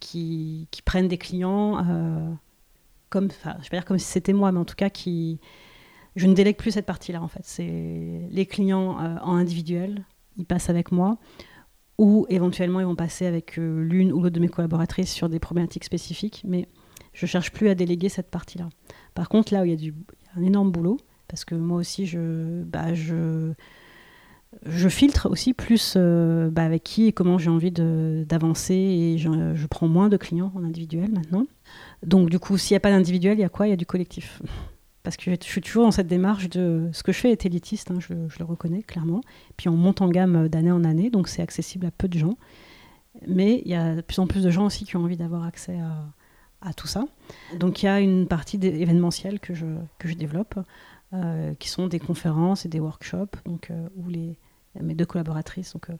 [0.00, 2.38] qui, prennent des clients
[3.08, 3.28] comme,
[3.62, 5.40] je dire comme si c'était moi, mais en tout cas qui,
[6.14, 7.42] je ne délègue plus cette partie-là en fait.
[7.42, 10.04] C'est les clients en individuel,
[10.36, 11.18] ils passent avec moi
[11.96, 15.84] ou éventuellement ils vont passer avec l'une ou l'autre de mes collaboratrices sur des problématiques
[15.84, 16.68] spécifiques, mais
[17.12, 18.68] je cherche plus à déléguer cette partie-là.
[19.14, 19.94] Par contre, là où il y a du,
[20.36, 20.98] un énorme boulot,
[21.28, 23.52] parce que moi aussi, je, bah, je,
[24.66, 29.66] je filtre aussi plus euh, bah, avec qui et comment j'ai envie d'avancer et je,
[29.66, 31.46] prends moins de clients en individuel maintenant.
[32.04, 33.66] Donc du coup, s'il n'y a pas d'individuel, il y a quoi?
[33.66, 34.40] Il y a du collectif.
[35.02, 36.88] Parce que je suis toujours dans cette démarche de...
[36.92, 39.20] Ce que je fais est élitiste, hein, je, le reconnais clairement.
[39.56, 42.38] Puis on monte en gamme d'année en année, donc c'est accessible à peu de gens.
[43.26, 45.44] Mais il y a de plus en plus de gens aussi qui ont envie d'avoir
[45.44, 46.06] accès à,
[46.64, 47.04] à tout ça.
[47.58, 49.66] Donc il y a une partie événementielle que je,
[49.98, 50.58] que je développe,
[51.58, 54.36] qui sont des conférences et des workshops, donc, euh, où les,
[54.80, 55.94] mes deux collaboratrices, donc, euh,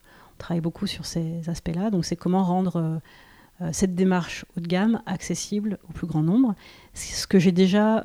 [0.51, 1.91] on beaucoup sur ces aspects-là.
[1.91, 3.01] Donc c'est comment rendre
[3.71, 6.57] cette démarche haut de gamme accessible au plus grand nombre.
[6.93, 8.03] C'est ce que j'ai déjà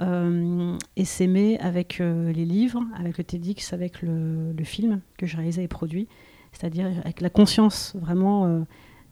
[0.95, 6.07] essaimé avec les livres, avec le TEDx, avec le, film que j'ai réalisé et produit,
[6.53, 8.63] c'est-à-dire avec la conscience vraiment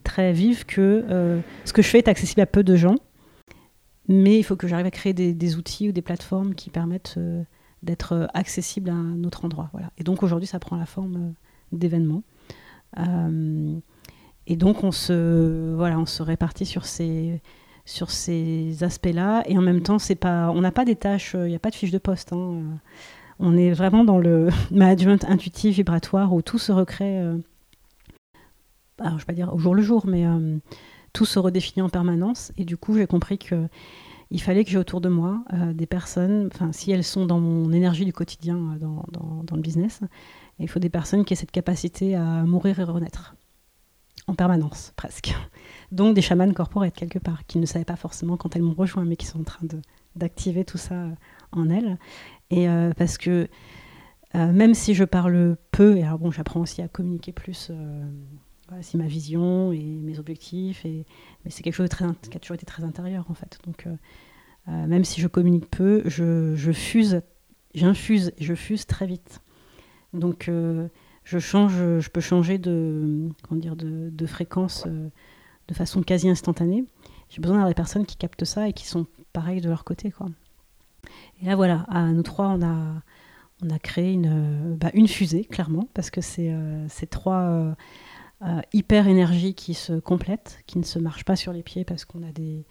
[0.03, 2.97] très vive que ce que je fais est accessible à peu de gens
[4.07, 7.43] mais il faut que j'arrive à créer des, outils ou des plateformes qui permettent euh,
[7.83, 9.69] d'être euh, accessibles à un autre endroit.
[9.71, 9.91] Voilà.
[9.97, 11.31] Et donc aujourd'hui, ça prend la forme euh,
[11.71, 12.23] d'événements.
[14.47, 17.41] et donc on se, voilà, on se répartit sur ces,
[17.85, 19.43] sur ces aspects-là.
[19.45, 21.69] Et en même temps, c'est pas, on n'a pas des tâches, il n'y a pas
[21.69, 22.33] de fiche de poste.
[22.33, 22.63] Hein.
[23.39, 27.19] On est vraiment dans le management intuitif, vibratoire, où tout se recrée,
[28.99, 30.25] alors, je ne vais pas dire au jour le jour, mais
[31.13, 32.51] tout se redéfinit en permanence.
[32.57, 33.67] Et du coup, j'ai compris que
[34.29, 37.71] il fallait que j'ai autour de moi euh, des personnes, si elles sont dans mon
[37.71, 40.01] énergie du quotidien, euh, dans, le business,
[40.59, 43.35] il faut des personnes qui aient cette capacité à mourir et renaître.
[44.27, 45.33] En permanence, presque.
[45.93, 49.05] Donc des chamans corporels, quelque part, qui ne savaient pas forcément quand elles m'ont rejoint,
[49.05, 49.65] mais qui sont en train
[50.17, 51.11] d'activer tout ça euh,
[51.53, 51.97] en elles.
[52.49, 52.67] Et
[52.97, 53.49] parce que
[54.33, 57.71] même si je parle peu, et alors bon, j'apprends aussi à communiquer plus
[58.81, 60.85] c'est ma vision et mes objectifs.
[60.85, 61.05] Et,
[61.43, 62.03] mais c'est quelque chose qui
[62.37, 63.59] a toujours été très intérieur, en fait.
[63.65, 63.95] Donc, euh,
[64.69, 67.21] euh, même si je communique peu, je, je fuse,
[67.73, 69.41] j'infuse et je fuse très vite.
[70.13, 70.87] Donc, euh,
[71.23, 76.85] je change, je peux changer de, comment dire, de, de fréquence de façon quasi instantanée.
[77.29, 80.11] j'ai besoin d'avoir des personnes qui captent ça et qui sont pareilles de leur côté.
[80.11, 80.27] Quoi.
[81.41, 83.01] Et là, voilà, à nous trois, on a,
[83.61, 86.55] on a créé une, bah, une fusée, clairement, parce que c'est
[86.87, 87.75] ces trois
[88.71, 92.21] hyper énergies qui se complètent, qui ne se marchent pas sur les pieds parce qu'on
[92.21, 92.65] a des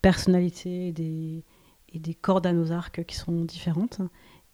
[0.00, 4.00] personnalités et des cordes à nos arcs qui sont différentes.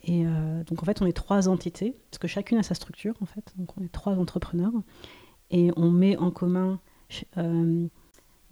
[0.06, 3.14] Et euh, donc en fait, on est trois entités, parce que chacune a sa structure
[3.20, 3.52] en fait.
[3.56, 4.72] Donc on est trois entrepreneurs
[5.50, 6.80] et on met en commun
[7.38, 7.86] euh,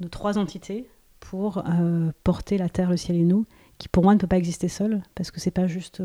[0.00, 0.88] nos trois entités
[1.20, 3.46] pour euh, porter la terre, le ciel et nous,
[3.78, 6.02] qui pour moi ne peut pas exister seul, parce que c'est pas juste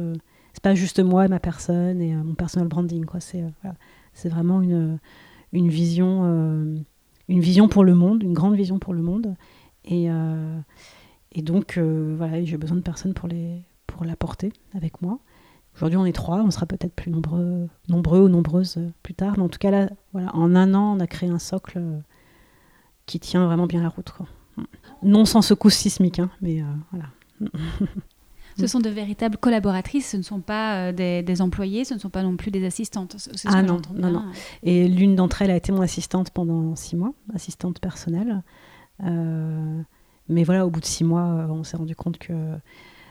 [0.54, 3.20] c'est pas juste moi et ma personne et mon personal branding quoi.
[3.20, 3.44] C'est
[4.14, 5.00] c'est vraiment une
[5.52, 6.24] une vision
[7.28, 9.36] une vision pour le monde, une grande vision pour le monde
[9.86, 10.08] et
[11.32, 15.20] et donc voilà, j'ai besoin de personnes pour les pour la porter avec moi.
[15.76, 19.36] Aujourd'hui, on est trois, on sera peut-être plus nombreux, nombreux ou nombreuses euh, plus tard.
[19.38, 22.00] Mais en tout cas, là, voilà, en un an, on a créé un socle euh,
[23.06, 24.12] qui tient vraiment bien la route.
[25.04, 27.06] Non sans secousse sismique, hein, mais euh, voilà.
[28.60, 32.24] Ce sont de véritables collaboratrices, ce ne sont pas des, employés, ce ne sont pas
[32.24, 33.16] non plus des assistantes.
[33.46, 34.24] ah non, non, non.
[34.64, 38.44] Et l'une d'entre elles a été mon assistante pendant six mois, assistante personnelle.
[39.02, 42.34] mais voilà, au bout de six mois, on s'est rendu compte que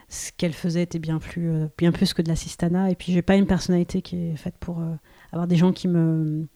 [0.09, 2.91] ce qu'elle faisait était bien plus, euh, bien plus que de l'assistana.
[2.91, 4.95] Et puis, j'ai pas une personnalité qui est faite pour euh,
[5.33, 6.47] avoir des gens qui me,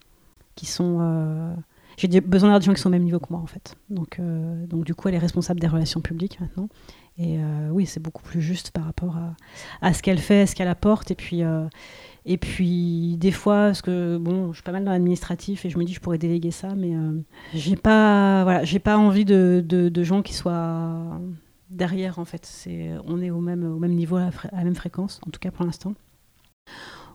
[0.55, 0.99] qui sont.
[1.01, 1.55] Euh,
[1.99, 3.77] j'ai besoin d'avoir des gens qui sont au même niveau que moi, en fait.
[3.91, 4.19] Donc,
[4.67, 6.69] donc, du coup, elle est responsable des relations publiques maintenant.
[7.19, 7.39] Et
[7.71, 9.37] oui, c'est beaucoup plus juste par rapport à,
[9.81, 11.11] à ce qu'elle fait, ce qu'elle apporte.
[11.11, 11.43] Et puis,
[12.25, 15.79] et puis, des fois, parce que bon, je suis pas mal dans l'administratif et je
[15.79, 16.93] me dis je pourrais déléguer ça, mais
[17.53, 21.21] j'ai pas, voilà, j'ai pas envie de, de, de, gens qui soient
[21.73, 22.47] derrière, en fait.
[22.47, 25.51] C'est, on est au même, au même niveau, à la, même fréquence, en tout cas
[25.51, 25.95] pour l'instant.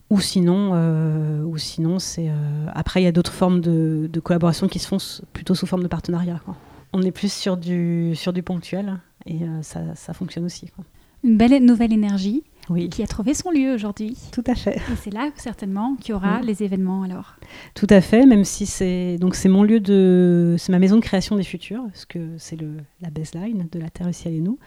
[0.09, 2.29] Ou sinon, euh, ou sinon c'est.
[2.29, 4.97] Euh, après, il y a d'autres formes de, collaboration qui se font
[5.33, 6.39] plutôt sous forme de partenariat.
[6.93, 10.69] On est plus sur du, sur du ponctuel et euh, ça, ça, fonctionne aussi.
[11.23, 12.43] Une belle nouvelle énergie
[12.91, 14.17] qui a trouvé son lieu aujourd'hui.
[14.32, 14.75] Tout à fait.
[14.75, 17.36] Et c'est là certainement qu'il y aura les événements alors.
[17.75, 21.01] Tout à fait, même si c'est donc c'est mon lieu de c'est ma maison de
[21.01, 24.41] création des futurs parce que c'est le la baseline de la Terre, le ciel et
[24.41, 24.59] nous.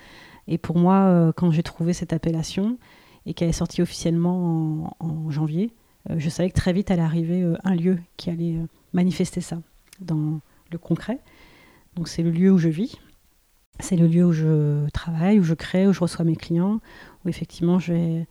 [0.49, 2.79] Et pour moi, euh, quand j'ai trouvé cette appellation
[3.27, 5.75] et qu'elle est sortie officiellement en, janvier,
[6.09, 8.57] euh, je savais que très vite allait arriver un lieu qui allait
[8.95, 9.61] manifester ça
[10.01, 10.41] dans
[10.73, 11.19] le concret.
[11.97, 12.99] Donc c'est le lieu où je vis,
[13.81, 16.81] c'est le lieu où je travaille, où je crée, où je reçois mes clients,
[17.24, 18.26] où effectivement je vais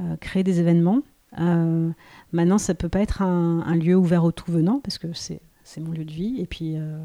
[0.00, 1.02] euh, créer des événements.
[1.38, 1.90] Euh,
[2.32, 5.40] maintenant, ça peut pas être un, lieu ouvert au tout venant parce que c'est
[5.78, 6.98] mon lieu de vie et puis euh,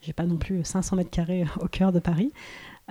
[0.00, 2.32] j'ai pas non plus 500 mètres carrés au cœur de Paris.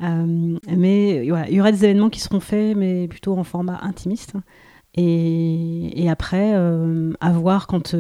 [0.02, 4.34] mais voilà, il y aura des événements qui seront faits, mais plutôt en format intimiste.
[4.96, 7.96] Et, après, à voir quand,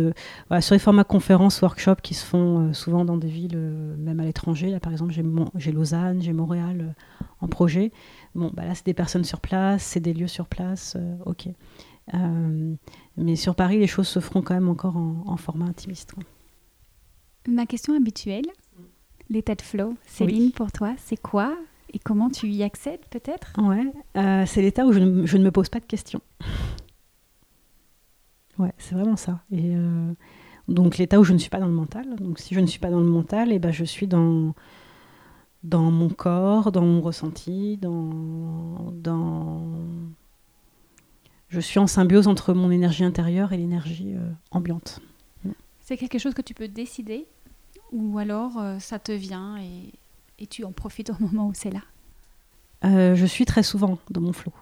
[0.48, 3.58] voilà, sur les formats conférences, workshops qui se font souvent dans des villes,
[3.98, 5.14] même à l'étranger, là par exemple
[5.56, 6.94] j'ai Lausanne, j'ai Montréal
[7.41, 7.91] en projet,
[8.36, 11.50] Bon, bah là, c'est des personnes sur place, c'est des lieux sur place, euh, ok.
[12.14, 12.76] Euh,
[13.16, 16.14] mais sur Paris, les choses se feront quand même encore en, format intimiste.
[17.48, 18.46] Ma question habituelle,
[19.30, 21.56] l'état de flow, Céline, pour toi, c'est quoi
[21.96, 23.54] et comment tu y accèdes peut-être?
[23.60, 23.86] Ouais,
[24.18, 26.22] euh, c'est l'état où je ne, je ne, me pose pas de questions.
[28.60, 29.39] Ouais, c'est vraiment ça.
[29.51, 29.74] Et
[30.68, 32.16] donc l'état où je ne suis pas dans le mental.
[32.18, 34.54] Donc si je ne suis pas dans le mental, et eh ben je suis dans
[35.64, 39.62] dans mon corps, dans mon ressenti, dans, dans...
[41.49, 44.99] Je suis en symbiose entre mon énergie intérieure et l'énergie euh, ambiante.
[45.82, 47.28] C'est quelque chose que tu peux décider
[47.91, 49.93] ou alors euh, ça te vient et,
[50.39, 51.82] et, tu en profites au moment où c'est là?
[52.86, 54.54] Euh, Je suis très souvent dans mon flot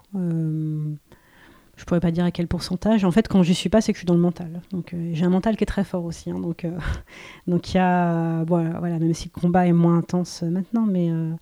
[1.82, 3.04] je pourrais pas dire à quel pourcentage.
[3.06, 4.62] En fait, quand j'y suis pas, c'est que je suis dans le mental.
[4.72, 6.30] Donc, euh, j'ai un mental qui est très fort aussi.
[6.30, 6.40] Hein.
[6.40, 6.78] donc, euh,
[7.48, 11.10] donc il y a, voilà, voilà, même si le combat est moins intense maintenant, mais
[11.10, 11.34] euh,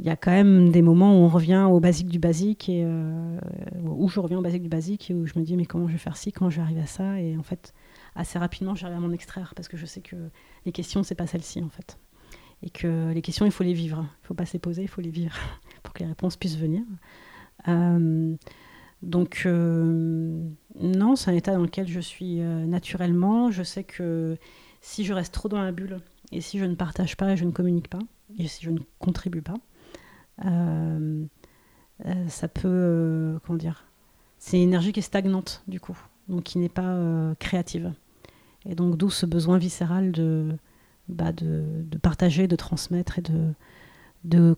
[0.00, 2.84] il y a quand même des moments où on revient au basique du basique et
[3.82, 5.92] où je reviens au basique du basique et où je me dis mais comment je
[5.92, 7.18] vais faire ci, comment je vais arriver à ça?
[7.18, 7.72] Et en fait
[8.14, 10.16] assez rapidement j'arrive à m'en extraire parce que je sais que
[10.66, 11.98] les questions c'est pas celle-ci en fait
[12.62, 14.88] et que les questions il faut les vivre, il faut pas se les poser, il
[14.88, 15.34] faut les vivre
[15.82, 16.82] pour que les réponses puissent venir.
[19.02, 20.48] Donc, euh,
[20.80, 23.50] non, c'est un état dans lequel je suis euh, naturellement.
[23.50, 24.36] Je sais que
[24.80, 25.98] si je reste trop dans la bulle,
[26.32, 28.00] et si je ne partage pas et je ne communique pas,
[28.38, 29.54] et si je ne contribue pas,
[30.44, 31.24] euh,
[32.28, 33.38] ça peut.
[33.44, 33.86] comment dire
[34.38, 36.98] C'est une énergie qui est stagnante, du coup, donc qui n'est pas
[37.38, 37.92] créative.
[38.68, 40.56] Et donc, d'où ce besoin viscéral de,
[41.08, 43.52] bah, de, de, partager, de transmettre et de,
[44.24, 44.56] de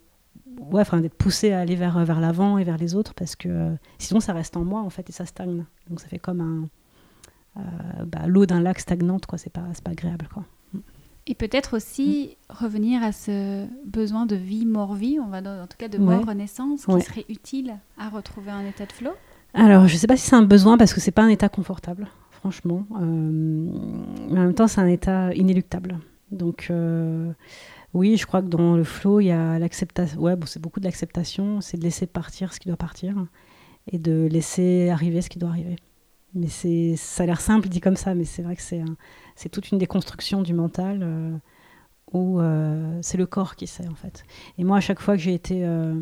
[0.71, 3.49] ouais, enfin, d'être poussé à aller vers, vers l'avant et vers les autres parce que
[3.49, 5.65] euh, sinon ça reste en moi en fait et ça stagne.
[5.89, 6.69] Donc ça fait comme un,
[7.59, 9.39] euh, bah, l'eau d'un lac stagnante, quoi.
[9.39, 10.45] C'est pas, pas agréable, quoi.
[11.27, 15.89] Et peut-être aussi revenir à ce besoin de vie, mort-vie, on va en tout cas
[15.89, 19.11] de mort-renaissance, qui serait utile à retrouver un état de flow?
[19.53, 21.51] Alors, je ne sais pas si c'est un besoin parce que c'est pas un état
[21.51, 22.87] confortable, franchement.
[22.99, 23.03] Euh,
[24.31, 25.99] mais en même temps, c'est un état inéluctable.
[26.31, 26.73] Donc,
[27.95, 30.21] oui, je crois que dans le flow, il y a l'acceptation.
[30.21, 33.15] Ouais, c'est beaucoup de l'acceptation, c'est de laisser partir ce qui doit partir
[33.91, 35.77] et de laisser arriver ce qui doit arriver.
[36.35, 38.83] Mais c'est, ça a l'air simple dit comme ça, mais c'est vrai que c'est,
[39.35, 41.37] c'est toute une déconstruction du mental euh,
[42.13, 44.25] où euh, c'est le corps qui sait en fait.
[44.59, 45.95] Et moi, à chaque fois que j'ai été euh,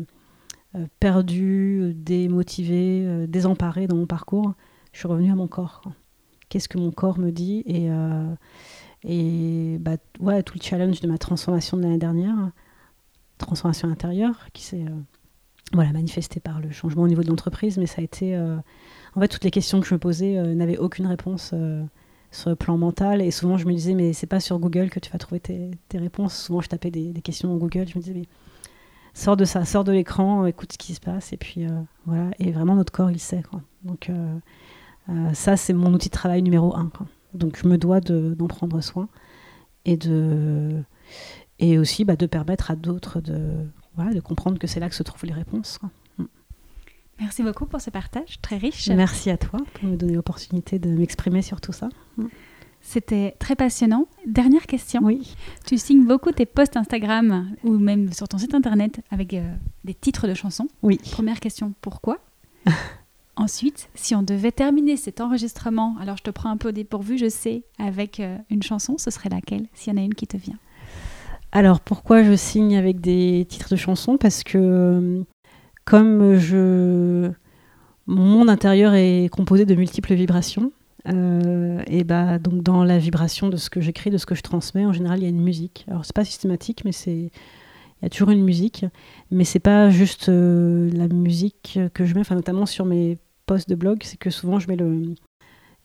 [0.99, 4.53] perdu, démotivé, désemparé dans mon parcours,
[4.91, 5.81] je suis revenue à mon corps.
[6.49, 7.89] Qu'est-ce que mon corps me dit Et,
[9.03, 12.51] et bah, ouais, tout le challenge de ma transformation de l'année dernière,
[13.37, 14.85] transformation intérieure, qui s'est
[15.73, 18.35] voilà, manifestée par le changement au niveau de l'entreprise, mais ça a été
[19.17, 21.83] en fait, toutes les questions que je me posais euh, n'avaient aucune réponse euh,
[22.31, 23.19] sur le plan mental.
[23.19, 25.71] Et souvent, je me disais, mais c'est pas sur Google que tu vas trouver tes,
[25.95, 26.37] réponses.
[26.37, 27.87] Souvent, je tapais des, questions dans Google.
[27.87, 28.27] Je me disais, mais
[29.15, 31.33] sors de ça, sors de l'écran, écoute ce qui se passe.
[31.33, 31.69] Et puis, euh,
[32.05, 32.29] voilà.
[32.37, 33.41] Et vraiment, notre corps, il sait.
[33.83, 34.11] Donc,
[35.33, 36.91] ça, c'est mon outil de travail numéro un.
[37.37, 39.07] Donc, je me dois d'en prendre soin.
[39.85, 40.83] Et, de,
[41.59, 43.39] et aussi bah, de permettre à d'autres de,
[43.95, 45.79] voilà, de comprendre que c'est là que se trouvent les réponses.
[47.19, 48.89] Merci beaucoup pour ce partage très riche.
[48.89, 51.89] Merci à toi pour me donner l'opportunité de m'exprimer sur tout ça.
[52.81, 54.07] C'était très passionnant.
[54.27, 55.01] Dernière question.
[55.03, 55.35] Oui.
[55.65, 59.51] Tu signes beaucoup tes posts Instagram ou même sur ton site internet avec euh,
[59.83, 60.67] des titres de chansons.
[60.83, 60.99] Oui.
[61.11, 62.19] Première question, pourquoi?
[63.39, 67.19] Ensuite, si on devait terminer cet enregistrement, alors je te prends un peu au dépourvu,
[67.19, 70.25] je sais, avec euh, une chanson, ce serait laquelle, s'il y en a une qui
[70.25, 70.57] te vient?
[71.51, 74.17] Alors, pourquoi je signe avec des titres de chansons?
[74.17, 75.21] Parce que euh,
[75.85, 77.29] comme je
[78.07, 80.71] mon monde intérieur est composé de multiples vibrations,
[81.07, 84.41] euh, et bah donc dans la vibration de ce que j'écris, de ce que je
[84.41, 85.85] transmets, en général il y a une musique.
[85.89, 88.85] Alors c'est pas systématique, mais c'est il y a toujours une musique,
[89.29, 93.17] mais c'est pas juste la musique que je mets, enfin notamment sur mes
[93.47, 95.15] posts de blog, c'est que souvent je mets le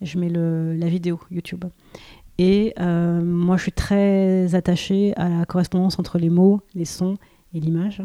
[0.03, 1.65] je mets le, la vidéo YouTube.
[2.39, 7.17] Et euh, moi je suis très attachée à la correspondance entre les mots, les sons
[7.55, 8.03] et l'image.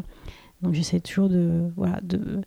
[0.62, 2.40] Donc j'essaie toujours de, voilà, de,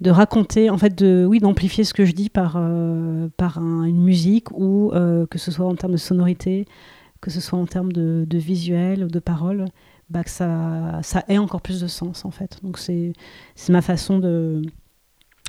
[0.00, 4.02] de raconter, en fait, de, oui, d'amplifier ce que je dis par, euh, par une
[4.02, 6.66] musique ou euh, que ce soit en termes de sonorité,
[7.20, 9.66] que ce soit en termes de, de visuel ou de parole,
[10.08, 12.58] bah, que ça, ça ait encore plus de sens, en fait.
[12.62, 13.12] Donc c'est
[13.68, 14.62] ma façon de,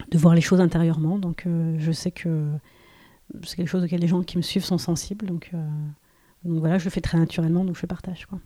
[0.09, 1.19] de voir les choses intérieurement.
[1.19, 2.47] Donc euh, je sais que
[3.43, 5.25] c'est quelque chose auquel les gens qui me suivent sont sensibles.
[5.25, 5.51] Donc,
[6.43, 8.25] donc voilà, je le fais très naturellement, donc je partage.
[8.25, 8.39] Quoi.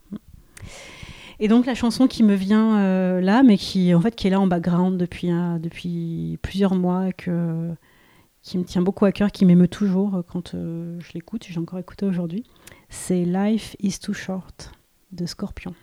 [1.39, 4.29] Et donc la chanson qui me vient euh, là, mais qui en fait qui est
[4.29, 7.73] là en background depuis, euh, depuis plusieurs mois, que,
[8.41, 11.79] qui me tient beaucoup à cœur, qui m'émeut toujours quand euh, je l'écoute, j'ai encore
[11.79, 12.45] écouté aujourd'hui,
[12.89, 14.71] c'est Life is Too Short
[15.11, 15.73] de Scorpion.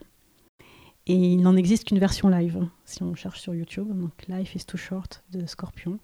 [1.07, 3.89] Et il n'en existe qu'une version live, hein, si on cherche sur YouTube.
[3.89, 5.99] Donc Life is Too Short de Scorpion.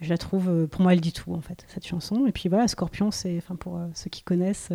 [0.00, 2.26] Je la trouve, pour moi, elle dit tout en fait, cette chanson.
[2.26, 4.72] Et puis voilà, Scorpion, c'est, enfin pour ceux qui connaissent,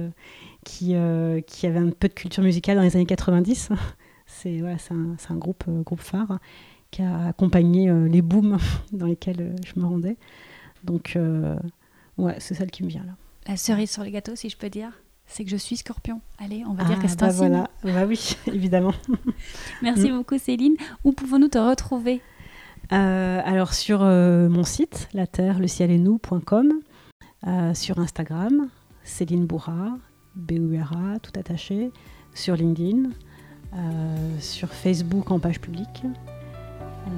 [0.63, 3.69] qui, euh, qui avait un peu de culture musicale dans les années 90.
[4.25, 6.39] C'est voilà, un, un, groupe, euh, groupe phare
[6.91, 8.57] qui a accompagné euh, les booms
[8.91, 10.17] dans lesquels je me rendais.
[10.83, 11.17] Donc,
[12.17, 13.13] ouais, c'est celle qui me vient là.
[13.47, 14.93] La cerise sur le gâteau, si je peux dire
[15.29, 16.19] c'est que je suis scorpion.
[16.37, 17.69] Allez, on va dire que c'est bah un voilà.
[17.83, 18.93] Bah oui, évidemment.
[19.81, 20.17] Merci mm.
[20.17, 20.75] beaucoup Céline.
[21.05, 22.21] Où pouvons-nous te retrouver?
[22.91, 26.73] Alors sur mon site, la terre, le ciel et nous.com,
[27.73, 28.69] sur Instagram,
[29.03, 29.97] Céline Bourra,
[30.35, 31.91] BURA, tout attaché,
[32.33, 33.09] sur LinkedIn,
[33.73, 36.03] euh, sur Facebook en page publique.
[36.05, 37.09] Euh,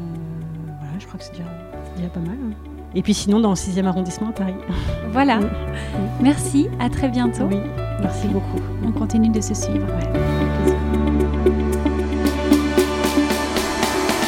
[0.80, 2.38] voilà, je crois que c'est déjà, pas mal.
[2.38, 2.71] Hein.
[2.96, 4.56] Et puis sinon, dans le 6e arrondissement à Paris.
[5.12, 5.40] Voilà.
[6.22, 7.46] Merci, à très bientôt.
[7.50, 7.58] Oui,
[8.02, 8.62] merci beaucoup.
[8.86, 9.88] On continue de se suivre.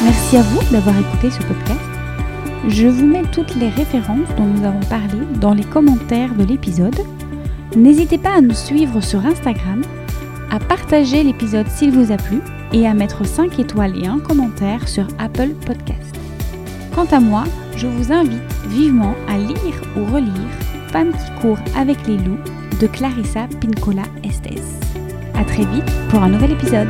[0.02, 1.80] Merci à vous d'avoir écouté ce podcast.
[2.68, 6.98] Je vous mets toutes les références dont nous avons parlé dans les commentaires de l'épisode
[7.76, 9.82] N'hésitez pas à nous suivre sur Instagram,
[10.50, 12.40] à partager l'épisode s'il vous a plu
[12.72, 16.14] et à mettre 5 étoiles et un commentaire sur Apple Podcast.
[16.94, 17.44] Quant à moi,
[17.76, 20.32] je vous invite vivement à lire ou relire
[20.88, 22.38] Femme qui court avec les loups
[22.80, 24.60] de Clarissa Pincola Estes.
[25.34, 26.88] A très vite pour un nouvel épisode.